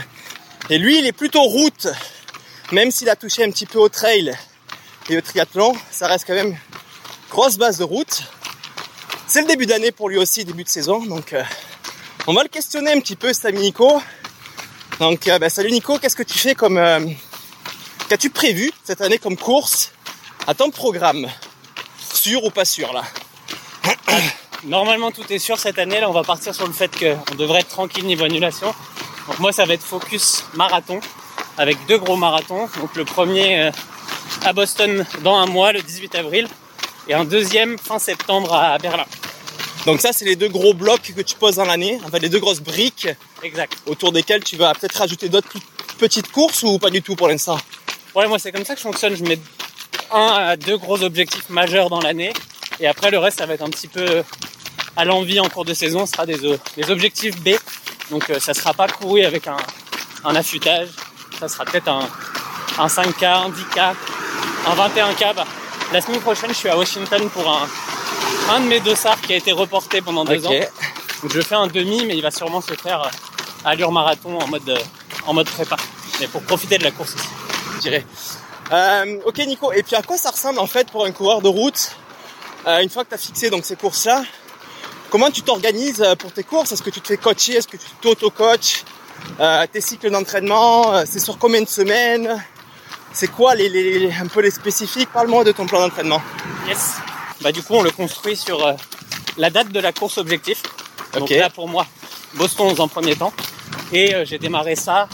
[0.71, 1.89] Et lui, il est plutôt route.
[2.71, 4.33] Même s'il a touché un petit peu au trail
[5.11, 6.57] et au triathlon, ça reste quand même
[7.31, 8.23] grosse base de route.
[9.27, 11.05] C'est le début d'année pour lui aussi, début de saison.
[11.05, 11.43] Donc, euh,
[12.27, 14.01] on va le questionner un petit peu, cet ami Nico.
[15.01, 16.79] Donc, euh, bah, salut Nico, qu'est-ce que tu fais comme.
[16.79, 17.01] euh,
[18.09, 19.93] Qu'as-tu prévu cette année comme course
[20.47, 21.29] à ton programme?
[22.15, 23.03] Sûr ou pas sûr là?
[24.65, 25.99] Normalement, tout est sûr cette année.
[25.99, 28.75] Là, on va partir sur le fait qu'on devrait être tranquille niveau annulation.
[29.29, 31.01] Donc, moi, ça va être focus marathon
[31.59, 32.69] avec deux gros marathons.
[32.81, 33.71] Donc, le premier euh,
[34.45, 36.49] à Boston dans un mois, le 18 avril,
[37.09, 39.05] et un deuxième fin septembre à Berlin.
[39.87, 42.01] Donc, ça, c'est les deux gros blocs que tu poses dans l'année.
[42.07, 43.09] En fait, les deux grosses briques
[43.43, 43.77] Exact.
[43.87, 45.49] autour desquelles tu vas peut-être rajouter d'autres
[45.99, 47.59] petites courses ou pas du tout pour l'instant?
[48.15, 49.17] Ouais, moi, c'est comme ça que je fonctionne.
[49.17, 49.39] Je mets
[50.13, 52.33] un à deux gros objectifs majeurs dans l'année.
[52.79, 54.23] Et après, le reste, ça va être un petit peu
[54.97, 56.07] à l'envie en cours de saison.
[56.07, 57.51] Ce sera des, euh, des objectifs B.
[58.11, 59.57] Donc, euh, ça sera pas couru avec un,
[60.25, 60.89] un affûtage.
[61.39, 62.09] Ça sera peut-être un,
[62.79, 63.95] un 5K, un 10K,
[64.67, 65.35] un 21K.
[65.35, 65.45] Bah,
[65.93, 67.69] la semaine prochaine, je suis à Washington pour un,
[68.51, 70.51] un de mes dossards qui a été reporté pendant deux ans.
[71.23, 73.09] Donc, je fais un demi, mais il va sûrement se faire euh,
[73.65, 74.79] à allure marathon en mode, euh,
[75.27, 75.77] en mode prépa.
[76.21, 77.29] Mais pour profiter de la course aussi.
[77.77, 78.07] je dirais.
[78.73, 81.49] Euh, ok Nico, et puis à quoi ça ressemble en fait pour un coureur de
[81.49, 81.95] route
[82.67, 84.23] euh, une fois que tu as fixé donc ces courses-là
[85.13, 86.73] Comment tu t'organises euh, pour tes courses?
[86.73, 87.57] Est-ce que tu te fais coacher?
[87.57, 88.83] Est-ce que tu t'auto-coaches?
[89.41, 92.43] Euh, Tes cycles d'entraînement euh, C'est sur combien de semaines?
[93.13, 95.11] C'est quoi les, les- un peu les spécifiques?
[95.13, 96.23] Parle-moi de ton plan d'entraînement.
[96.67, 96.95] Yes.
[97.43, 98.73] Bah du coup on le construit sur euh,
[99.37, 100.63] la date de la course objectif.
[101.13, 101.87] Donc là pour moi,
[102.35, 103.35] Boston en premier temps.
[103.93, 105.09] Et euh, j'ai démarré ça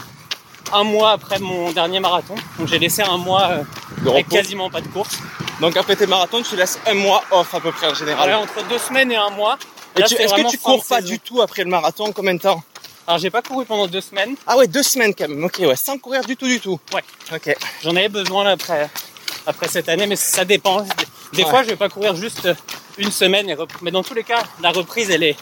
[0.71, 2.35] un mois après mon dernier marathon.
[2.57, 3.63] Donc j'ai laissé un mois euh,
[4.09, 4.35] avec repos.
[4.37, 5.17] quasiment pas de course.
[5.59, 8.29] Donc après tes marathons, tu laisses un mois off à peu près en général.
[8.29, 9.57] Voilà, entre deux semaines et un mois.
[9.97, 11.07] Et Est-ce que tu cours pas saison.
[11.07, 12.63] du tout après le marathon Combien de temps?
[13.07, 14.35] Alors j'ai pas couru pendant deux semaines.
[14.45, 15.43] Ah ouais, deux semaines quand même.
[15.43, 16.79] Ok, ouais, sans courir du tout, du tout.
[16.93, 17.03] Ouais.
[17.33, 17.55] Ok.
[17.83, 18.87] J'en avais besoin là après,
[19.47, 20.85] après cette année, mais ça dépend.
[21.33, 21.49] Des Ouais.
[21.49, 22.47] fois, je vais pas courir juste
[22.97, 25.35] une semaine, et rep- mais dans tous les cas, la reprise, elle est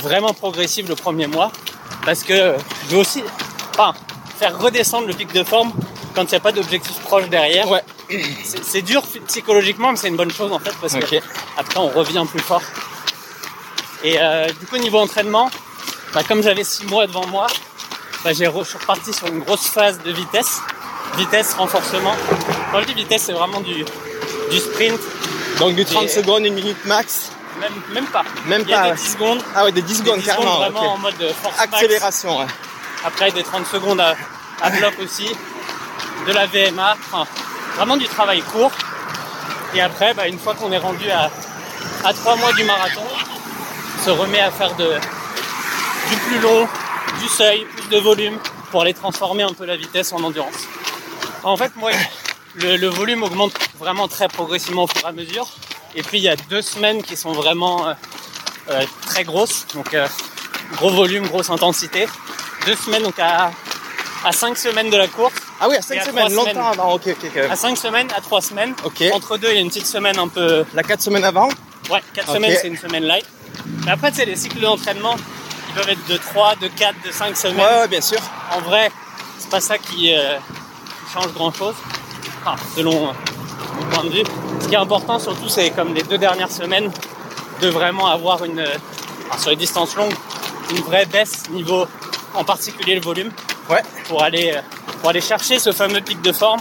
[0.00, 1.50] vraiment progressive le premier mois,
[2.04, 2.54] parce que
[2.88, 3.22] je veux aussi,
[3.70, 3.94] enfin,
[4.38, 5.72] faire redescendre le pic de forme
[6.14, 7.70] quand il n'y a pas d'objectif proche derrière.
[7.70, 7.82] Ouais.
[8.62, 11.16] C'est dur psychologiquement, mais c'est une bonne chose en fait, parce que
[11.56, 12.62] après on revient plus fort.
[14.04, 15.50] Et euh, du coup, niveau entraînement,
[16.12, 17.46] bah, comme j'avais six mois devant moi,
[18.22, 20.60] bah, j'ai re- je suis reparti sur une grosse phase de vitesse.
[21.16, 22.14] Vitesse, renforcement.
[22.70, 23.84] Quand je dis vitesse, c'est vraiment du,
[24.50, 25.00] du sprint,
[25.58, 27.30] Donc du 30 Et- secondes, une minute max.
[27.60, 28.24] même, même pas.
[28.46, 28.84] Même Il y a pas.
[28.84, 28.96] des ouais.
[28.96, 30.58] 10 secondes, Ah ouais, des 10 des secondes 10 secondes carrément.
[30.58, 31.72] vraiment en mode force max.
[31.74, 32.38] Accélération.
[32.40, 32.46] ouais.
[33.04, 34.16] Après des 30 secondes à,
[34.60, 35.28] à bloc aussi,
[36.26, 37.26] de la VMA, enfin
[37.76, 38.72] vraiment du travail court.
[39.74, 41.30] Et après, bah, une fois qu'on est rendu à,
[42.04, 43.13] à 3 mois du marathon, on
[44.04, 44.84] se remet à faire de,
[46.10, 46.68] du plus long,
[47.22, 48.38] du seuil, plus de volume
[48.70, 50.66] pour aller transformer un peu la vitesse en endurance.
[51.42, 51.90] En fait, moi,
[52.56, 55.46] le, le volume augmente vraiment très progressivement au fur et à mesure.
[55.94, 57.94] Et puis, il y a deux semaines qui sont vraiment euh,
[58.70, 59.66] euh, très grosses.
[59.74, 60.06] Donc, euh,
[60.76, 62.06] gros volume, grosse intensité.
[62.66, 63.52] Deux semaines, donc à,
[64.24, 65.32] à 5 semaines de la course.
[65.60, 66.56] Ah oui, à 5 à semaines, trois semaines.
[66.56, 66.92] longtemps avant.
[66.94, 67.50] Ok, ok, ok.
[67.50, 68.74] À 5 semaines, à 3 semaines.
[68.84, 69.02] Ok.
[69.14, 70.66] Entre deux, il y a une petite semaine un peu...
[70.74, 71.48] La 4 semaines avant
[71.90, 72.34] Ouais, 4 Ok.
[72.36, 73.24] semaines, c'est une semaine light.
[73.84, 75.16] Mais après, tu sais, les cycles d'entraînement,
[75.68, 77.56] ils peuvent être de 3, de 4, de 5 semaines.
[77.58, 78.18] Ouais, ouais, bien sûr.
[78.52, 78.90] En vrai,
[79.38, 81.74] c'est pas ça qui, euh, qui change grand chose.
[82.42, 83.12] Enfin, selon euh,
[83.80, 84.22] mon point de vue.
[84.60, 86.90] Ce qui est important surtout, c'est comme les deux dernières semaines,
[87.60, 88.76] de vraiment avoir une, euh,
[89.28, 90.14] enfin, sur les distances longues,
[90.70, 91.86] une vraie baisse niveau,
[92.34, 93.30] en particulier le volume,
[93.70, 93.82] Ouais.
[94.08, 94.58] pour aller,
[95.00, 96.60] pour aller chercher ce fameux pic de forme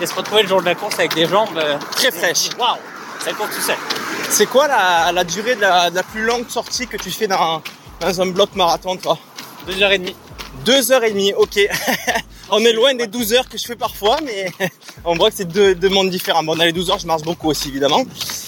[0.00, 1.60] et se retrouver le jour de la course avec des jambes
[1.92, 2.48] Très fraîches.
[2.58, 2.76] Waouh,
[3.20, 3.76] ça court tout seul.
[4.30, 7.26] C'est quoi la, la durée de la, de la plus longue sortie que tu fais
[7.26, 7.62] dans,
[8.00, 9.18] dans un bloc marathon, toi
[9.66, 10.14] Deux heures et demie.
[10.64, 11.58] Deux heures et demie, ok.
[12.50, 14.50] on est loin des 12 heures que je fais parfois, mais
[15.04, 16.42] on voit que c'est deux, deux mondes différents.
[16.42, 18.04] Bon, dans les 12 heures, je marche beaucoup aussi, évidemment.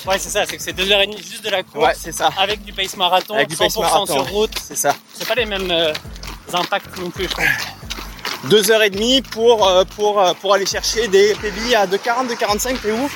[0.07, 1.85] Ouais, c'est ça, c'est que c'est deux heures et demie juste de la course.
[1.85, 2.31] Ouais, c'est ça.
[2.39, 4.53] Avec du pace marathon, Avec du 100% pace marathon, sur route.
[4.67, 4.95] C'est ça.
[5.15, 5.93] C'est pas les mêmes euh,
[6.53, 7.45] impacts non plus, je trouve.
[8.45, 12.29] Deux heures et demie pour, euh, pour, euh, pour aller chercher des PB à 2,40,
[12.29, 13.11] 2,45, t'es où?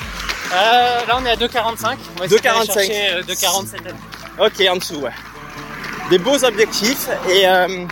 [0.53, 1.97] Euh, là, on est à 2,45.
[2.15, 2.65] On va essayer d'aller 2,45.
[2.73, 3.95] chercher, euh, 2,47.
[4.39, 5.11] Ok, en dessous, ouais.
[6.09, 7.07] Des beaux objectifs.
[7.29, 7.85] Et euh,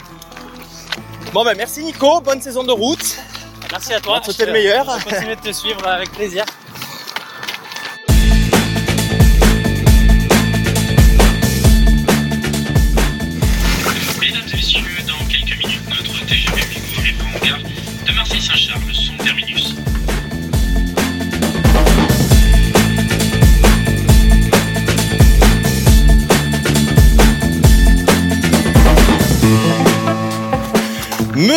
[1.34, 3.18] bon, ben merci Nico, bonne saison de route.
[3.72, 4.18] Merci à toi.
[4.18, 4.86] On te souhaiter Je- le meilleur.
[5.00, 6.46] Je vais continuer de te suivre avec plaisir.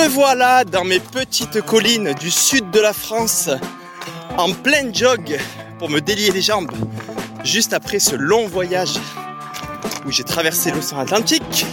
[0.08, 3.50] Voilà dans mes petites collines du sud de la France,
[4.38, 5.38] en plein jog
[5.78, 6.70] pour me délier les jambes,
[7.44, 8.94] juste après ce long voyage
[10.06, 11.66] où j'ai traversé l'océan Atlantique.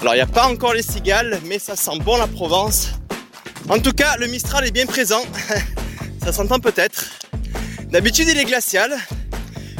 [0.00, 2.90] Alors il n'y a pas encore les cigales, mais ça sent bon la Provence.
[3.68, 5.22] En tout cas, le Mistral est bien présent,
[6.24, 7.06] ça s'entend peut-être.
[7.90, 8.96] D'habitude il est glacial,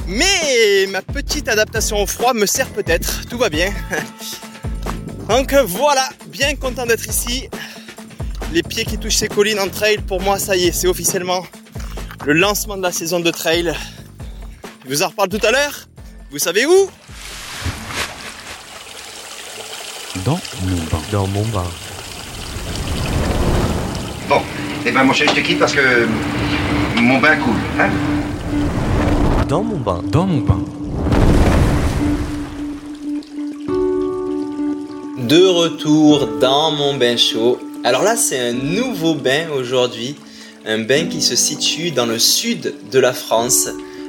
[0.06, 3.72] mais ma petite adaptation au froid me sert peut-être, tout va bien.
[5.28, 7.48] Donc voilà, bien content d'être ici.
[8.52, 11.44] Les pieds qui touchent ces collines en trail, pour moi, ça y est, c'est officiellement
[12.24, 13.74] le lancement de la saison de trail.
[14.84, 15.86] Je vous en reparle tout à l'heure.
[16.30, 16.90] Vous savez où?
[20.24, 21.02] Dans mon bain.
[21.12, 21.70] Dans mon bain.
[24.28, 24.42] Bon,
[24.86, 26.06] eh ben mon chéri, je te quitte parce que
[26.96, 27.90] mon bain coule, hein?
[29.48, 30.00] Dans mon bain.
[30.04, 30.60] Dans mon bain.
[35.30, 37.60] De retour dans mon bain chaud.
[37.84, 40.16] Alors là, c'est un nouveau bain aujourd'hui.
[40.66, 43.68] Un bain qui se situe dans le sud de la France,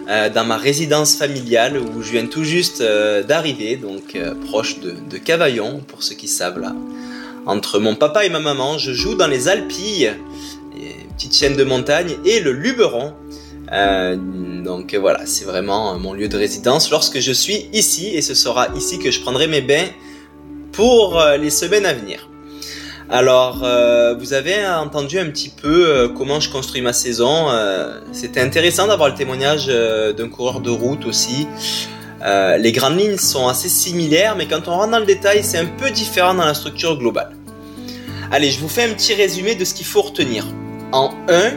[0.09, 4.79] euh, dans ma résidence familiale où je viens tout juste euh, d'arriver, donc euh, proche
[4.79, 6.75] de, de Cavaillon, pour ceux qui savent là.
[7.45, 10.15] Entre mon papa et ma maman, je joue dans les Alpilles,
[10.75, 13.13] une petite chaîne de montagne, et le Luberon.
[14.65, 18.69] Donc voilà, c'est vraiment mon lieu de résidence lorsque je suis ici, et ce sera
[18.75, 19.85] ici que je prendrai mes bains
[20.71, 22.27] pour euh, les semaines à venir.
[23.09, 27.47] Alors, euh, vous avez entendu un petit peu euh, comment je construis ma saison.
[28.11, 31.47] C'était intéressant d'avoir le témoignage d'un coureur de route aussi.
[32.23, 35.65] Les grandes lignes sont assez similaires, mais quand on rentre dans le détail, c'est un
[35.65, 37.31] peu différent dans la structure globale.
[38.31, 40.45] Allez, je vous fais un petit résumé de ce qu'il faut retenir.
[40.93, 41.51] En 1,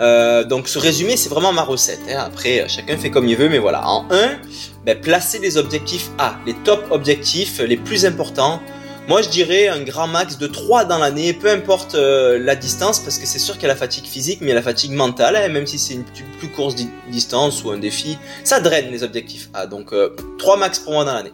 [0.00, 2.00] euh, donc ce résumé, c'est vraiment ma recette.
[2.10, 2.22] hein.
[2.26, 3.86] Après, euh, chacun fait comme il veut, mais voilà.
[3.88, 4.38] En 1,
[4.84, 8.60] ben, placer des objectifs A, les top objectifs, les plus importants.
[9.08, 12.98] Moi, je dirais un grand max de 3 dans l'année, peu importe euh, la distance,
[13.00, 14.62] parce que c'est sûr qu'il y a la fatigue physique, mais il y a la
[14.62, 18.60] fatigue mentale, hein, même si c'est une plus, courte di- distance ou un défi, ça
[18.60, 19.66] draine les objectifs A.
[19.66, 21.32] Donc, euh, 3 max pour moi dans l'année.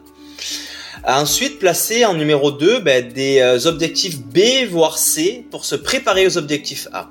[1.07, 4.39] Ensuite, placer en numéro 2 ben, des euh, objectifs B,
[4.71, 7.11] voire C, pour se préparer aux objectifs A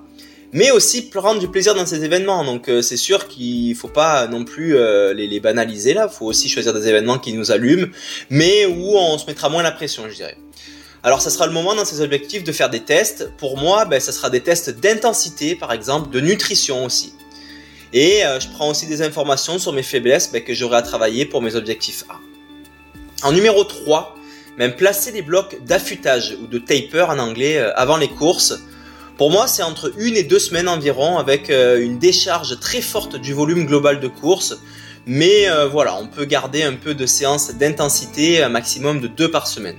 [0.54, 2.46] mais aussi prendre du plaisir dans ces événements.
[2.46, 6.08] Donc euh, c'est sûr qu'il faut pas non plus euh, les, banaliser là.
[6.10, 7.88] Il faut aussi choisir des événements qui nous allument,
[8.30, 10.38] mais où on se mettra moins la pression, je dirais.
[11.02, 13.30] Alors ça sera le moment dans ces objectifs de faire des tests.
[13.38, 17.14] Pour moi, ben, ça sera des tests d'intensité par exemple, de nutrition aussi.
[17.92, 21.26] Et euh, je prends aussi des informations sur mes faiblesses ben, que j'aurai à travailler
[21.26, 22.20] pour mes objectifs A.
[23.28, 24.16] En numéro 3,
[24.58, 28.54] même placer des blocs d'affûtage ou de taper en anglais avant les courses
[29.24, 33.16] Pour moi, c'est entre une et deux semaines environ avec euh, une décharge très forte
[33.16, 34.58] du volume global de course.
[35.06, 39.32] Mais euh, voilà, on peut garder un peu de séances d'intensité, un maximum de deux
[39.32, 39.78] par semaine.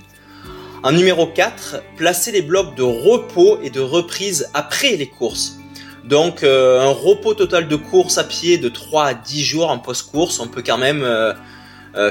[0.81, 5.57] En numéro 4, placer les blocs de repos et de reprise après les courses.
[6.05, 9.77] Donc euh, un repos total de course à pied de 3 à 10 jours en
[9.77, 11.07] post-course, on peut quand même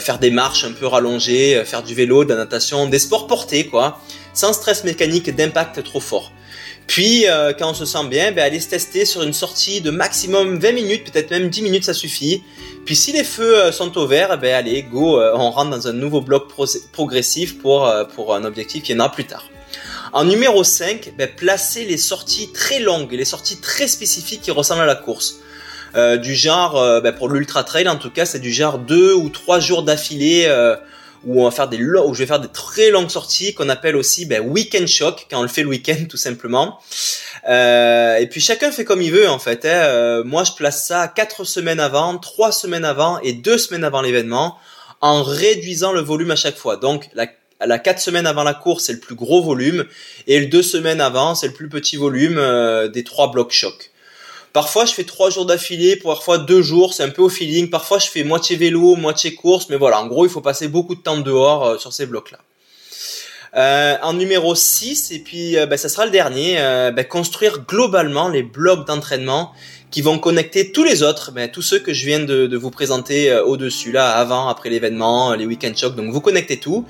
[0.01, 3.66] faire des marches un peu rallongées, faire du vélo, de la natation, des sports portés
[3.66, 4.01] quoi,
[4.35, 6.30] sans stress mécanique d'impact trop fort.
[6.87, 9.91] Puis, euh, quand on se sent bien, ben, aller se tester sur une sortie de
[9.91, 12.43] maximum 20 minutes, peut-être même 10 minutes, ça suffit.
[12.85, 15.89] Puis, si les feux euh, sont au vert, ben, allez, go, euh, on rentre dans
[15.89, 16.49] un nouveau bloc
[16.93, 19.49] progressif pour, pour un objectif qui viendra plus tard.
[20.12, 24.82] En numéro 5, ben, placer les sorties très longues, les sorties très spécifiques qui ressemblent
[24.82, 25.37] à la course.
[26.22, 29.59] du genre, ben, pour l'ultra trail en tout cas, c'est du genre 2 ou 3
[29.59, 30.47] jours d'affilée
[31.27, 33.97] où on va faire des où je vais faire des très longues sorties qu'on appelle
[33.97, 36.79] aussi ben, weekend shock quand on le fait le week-end tout simplement.
[37.49, 39.64] Euh, et puis chacun fait comme il veut en fait.
[39.64, 39.85] Hein.
[39.85, 44.03] Euh, moi je place ça quatre semaines avant, trois semaines avant et deux semaines avant
[44.03, 44.59] l'événement
[45.01, 46.77] en réduisant le volume à chaque fois.
[46.77, 47.27] Donc la
[47.66, 49.85] la 4 semaines avant la course, c'est le plus gros volume,
[50.27, 53.91] et le 2 semaines avant, c'est le plus petit volume euh, des trois blocs chocs.
[54.55, 57.71] Parfois, je fais trois jours d'affilée, parfois deux jours, c'est un peu au feeling.
[57.71, 60.95] Parfois, je fais moitié vélo, moitié course, mais voilà, en gros, il faut passer beaucoup
[60.95, 62.39] de temps dehors euh, sur ces blocs-là.
[63.57, 66.55] Euh, en numéro 6, et puis euh, ben, ça sera le dernier,
[66.95, 69.51] ben, construire globalement les blocs d'entraînement
[69.91, 73.37] qui vont connecter tous les autres, ben, tous ceux que je viens de, vous présenter
[73.37, 76.87] au-dessus, là, avant, après l'événement, les week-end shocks, donc vous connectez tout.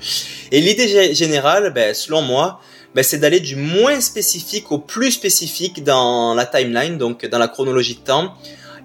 [0.51, 2.59] Et l'idée générale, selon moi,
[2.95, 7.49] ben, c'est d'aller du moins spécifique au plus spécifique dans la timeline, donc dans la
[7.49, 8.33] chronologie de temps,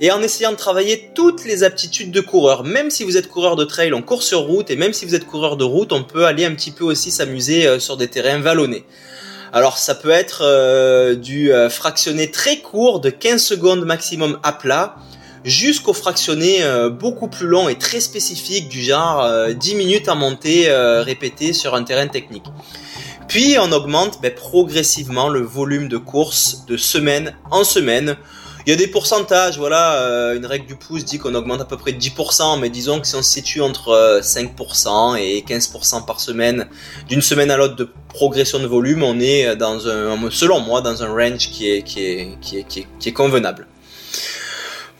[0.01, 2.65] et en essayant de travailler toutes les aptitudes de coureur.
[2.65, 5.15] Même si vous êtes coureur de trail, on court sur route, et même si vous
[5.15, 8.09] êtes coureur de route, on peut aller un petit peu aussi s'amuser euh, sur des
[8.09, 8.85] terrains vallonnés.
[9.53, 14.53] Alors ça peut être euh, du euh, fractionné très court de 15 secondes maximum à
[14.53, 14.97] plat,
[15.45, 16.59] jusqu'au fractionné
[16.91, 21.83] beaucoup plus long et très spécifique du genre 10 minutes en montée répétée sur un
[21.83, 22.45] terrain technique.
[23.31, 28.17] Puis on augmente ben, progressivement le volume de course de semaine en semaine.
[28.67, 31.65] Il y a des pourcentages, voilà, euh, une règle du pouce dit qu'on augmente à
[31.65, 35.45] peu près de 10%, mais disons que si on se situe entre 5% euh, et
[35.49, 36.67] 15% par semaine,
[37.09, 41.05] d'une semaine à l'autre de progression de volume, on est dans un, selon moi, dans
[41.05, 42.67] un range qui est, qui est, qui est,
[42.99, 43.69] qui est convenable.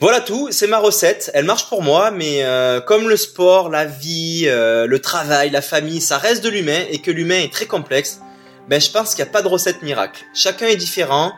[0.01, 1.29] Voilà tout, c'est ma recette.
[1.35, 5.61] Elle marche pour moi, mais euh, comme le sport, la vie, euh, le travail, la
[5.61, 8.19] famille, ça reste de l'humain et que l'humain est très complexe,
[8.67, 10.25] ben je pense qu'il n'y a pas de recette miracle.
[10.33, 11.33] Chacun est différent.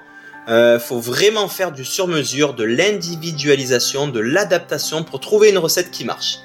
[0.47, 6.05] Euh, faut vraiment faire du sur-mesure, de l'individualisation, de l'adaptation pour trouver une recette qui
[6.05, 6.37] marche.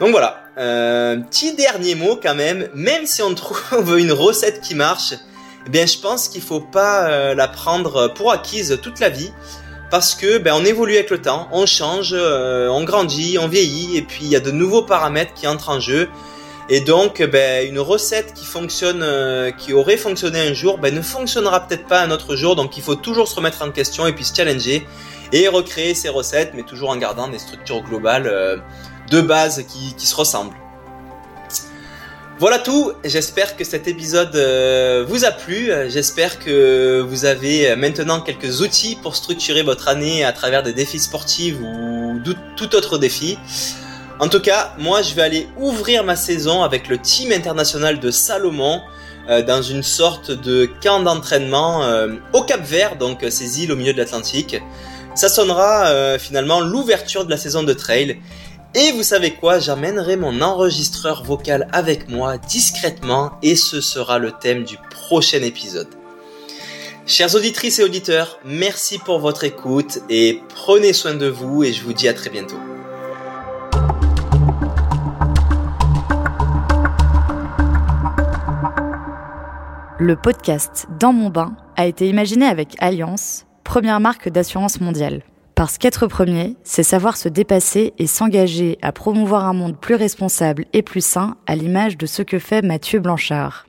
[0.00, 2.68] Donc voilà, euh, petit dernier mot quand même.
[2.74, 5.14] Même si on trouve une recette qui marche,
[5.66, 9.32] eh bien je pense qu'il faut pas la prendre pour acquise toute la vie
[9.90, 13.96] parce que ben, on évolue avec le temps, on change, euh, on grandit, on vieillit,
[13.96, 16.08] et puis il y a de nouveaux paramètres qui entrent en jeu.
[16.68, 21.00] Et donc, ben, une recette qui fonctionne, euh, qui aurait fonctionné un jour, ben, ne
[21.02, 22.56] fonctionnera peut-être pas un autre jour.
[22.56, 24.84] Donc, il faut toujours se remettre en question et puis se challenger
[25.32, 28.56] et recréer ces recettes, mais toujours en gardant des structures globales euh,
[29.10, 30.56] de base qui, qui se ressemblent.
[32.38, 38.20] Voilà tout, j'espère que cet épisode euh, vous a plu, j'espère que vous avez maintenant
[38.20, 42.20] quelques outils pour structurer votre année à travers des défis sportifs ou
[42.56, 43.38] tout autre défi.
[44.20, 48.10] En tout cas, moi je vais aller ouvrir ma saison avec le team international de
[48.10, 48.82] Salomon
[49.30, 53.76] euh, dans une sorte de camp d'entraînement euh, au Cap Vert, donc ces îles au
[53.76, 54.60] milieu de l'Atlantique.
[55.14, 58.18] Ça sonnera finalement l'ouverture de la saison de trail
[58.76, 64.32] et vous savez quoi, j'amènerai mon enregistreur vocal avec moi discrètement et ce sera le
[64.32, 65.88] thème du prochain épisode.
[67.06, 71.82] Chers auditrices et auditeurs, merci pour votre écoute et prenez soin de vous et je
[71.82, 72.58] vous dis à très bientôt.
[79.98, 85.22] Le podcast Dans mon bain a été imaginé avec Alliance, première marque d'assurance mondiale.
[85.56, 90.66] Parce qu'être premier, c'est savoir se dépasser et s'engager à promouvoir un monde plus responsable
[90.74, 93.66] et plus sain à l'image de ce que fait Mathieu Blanchard.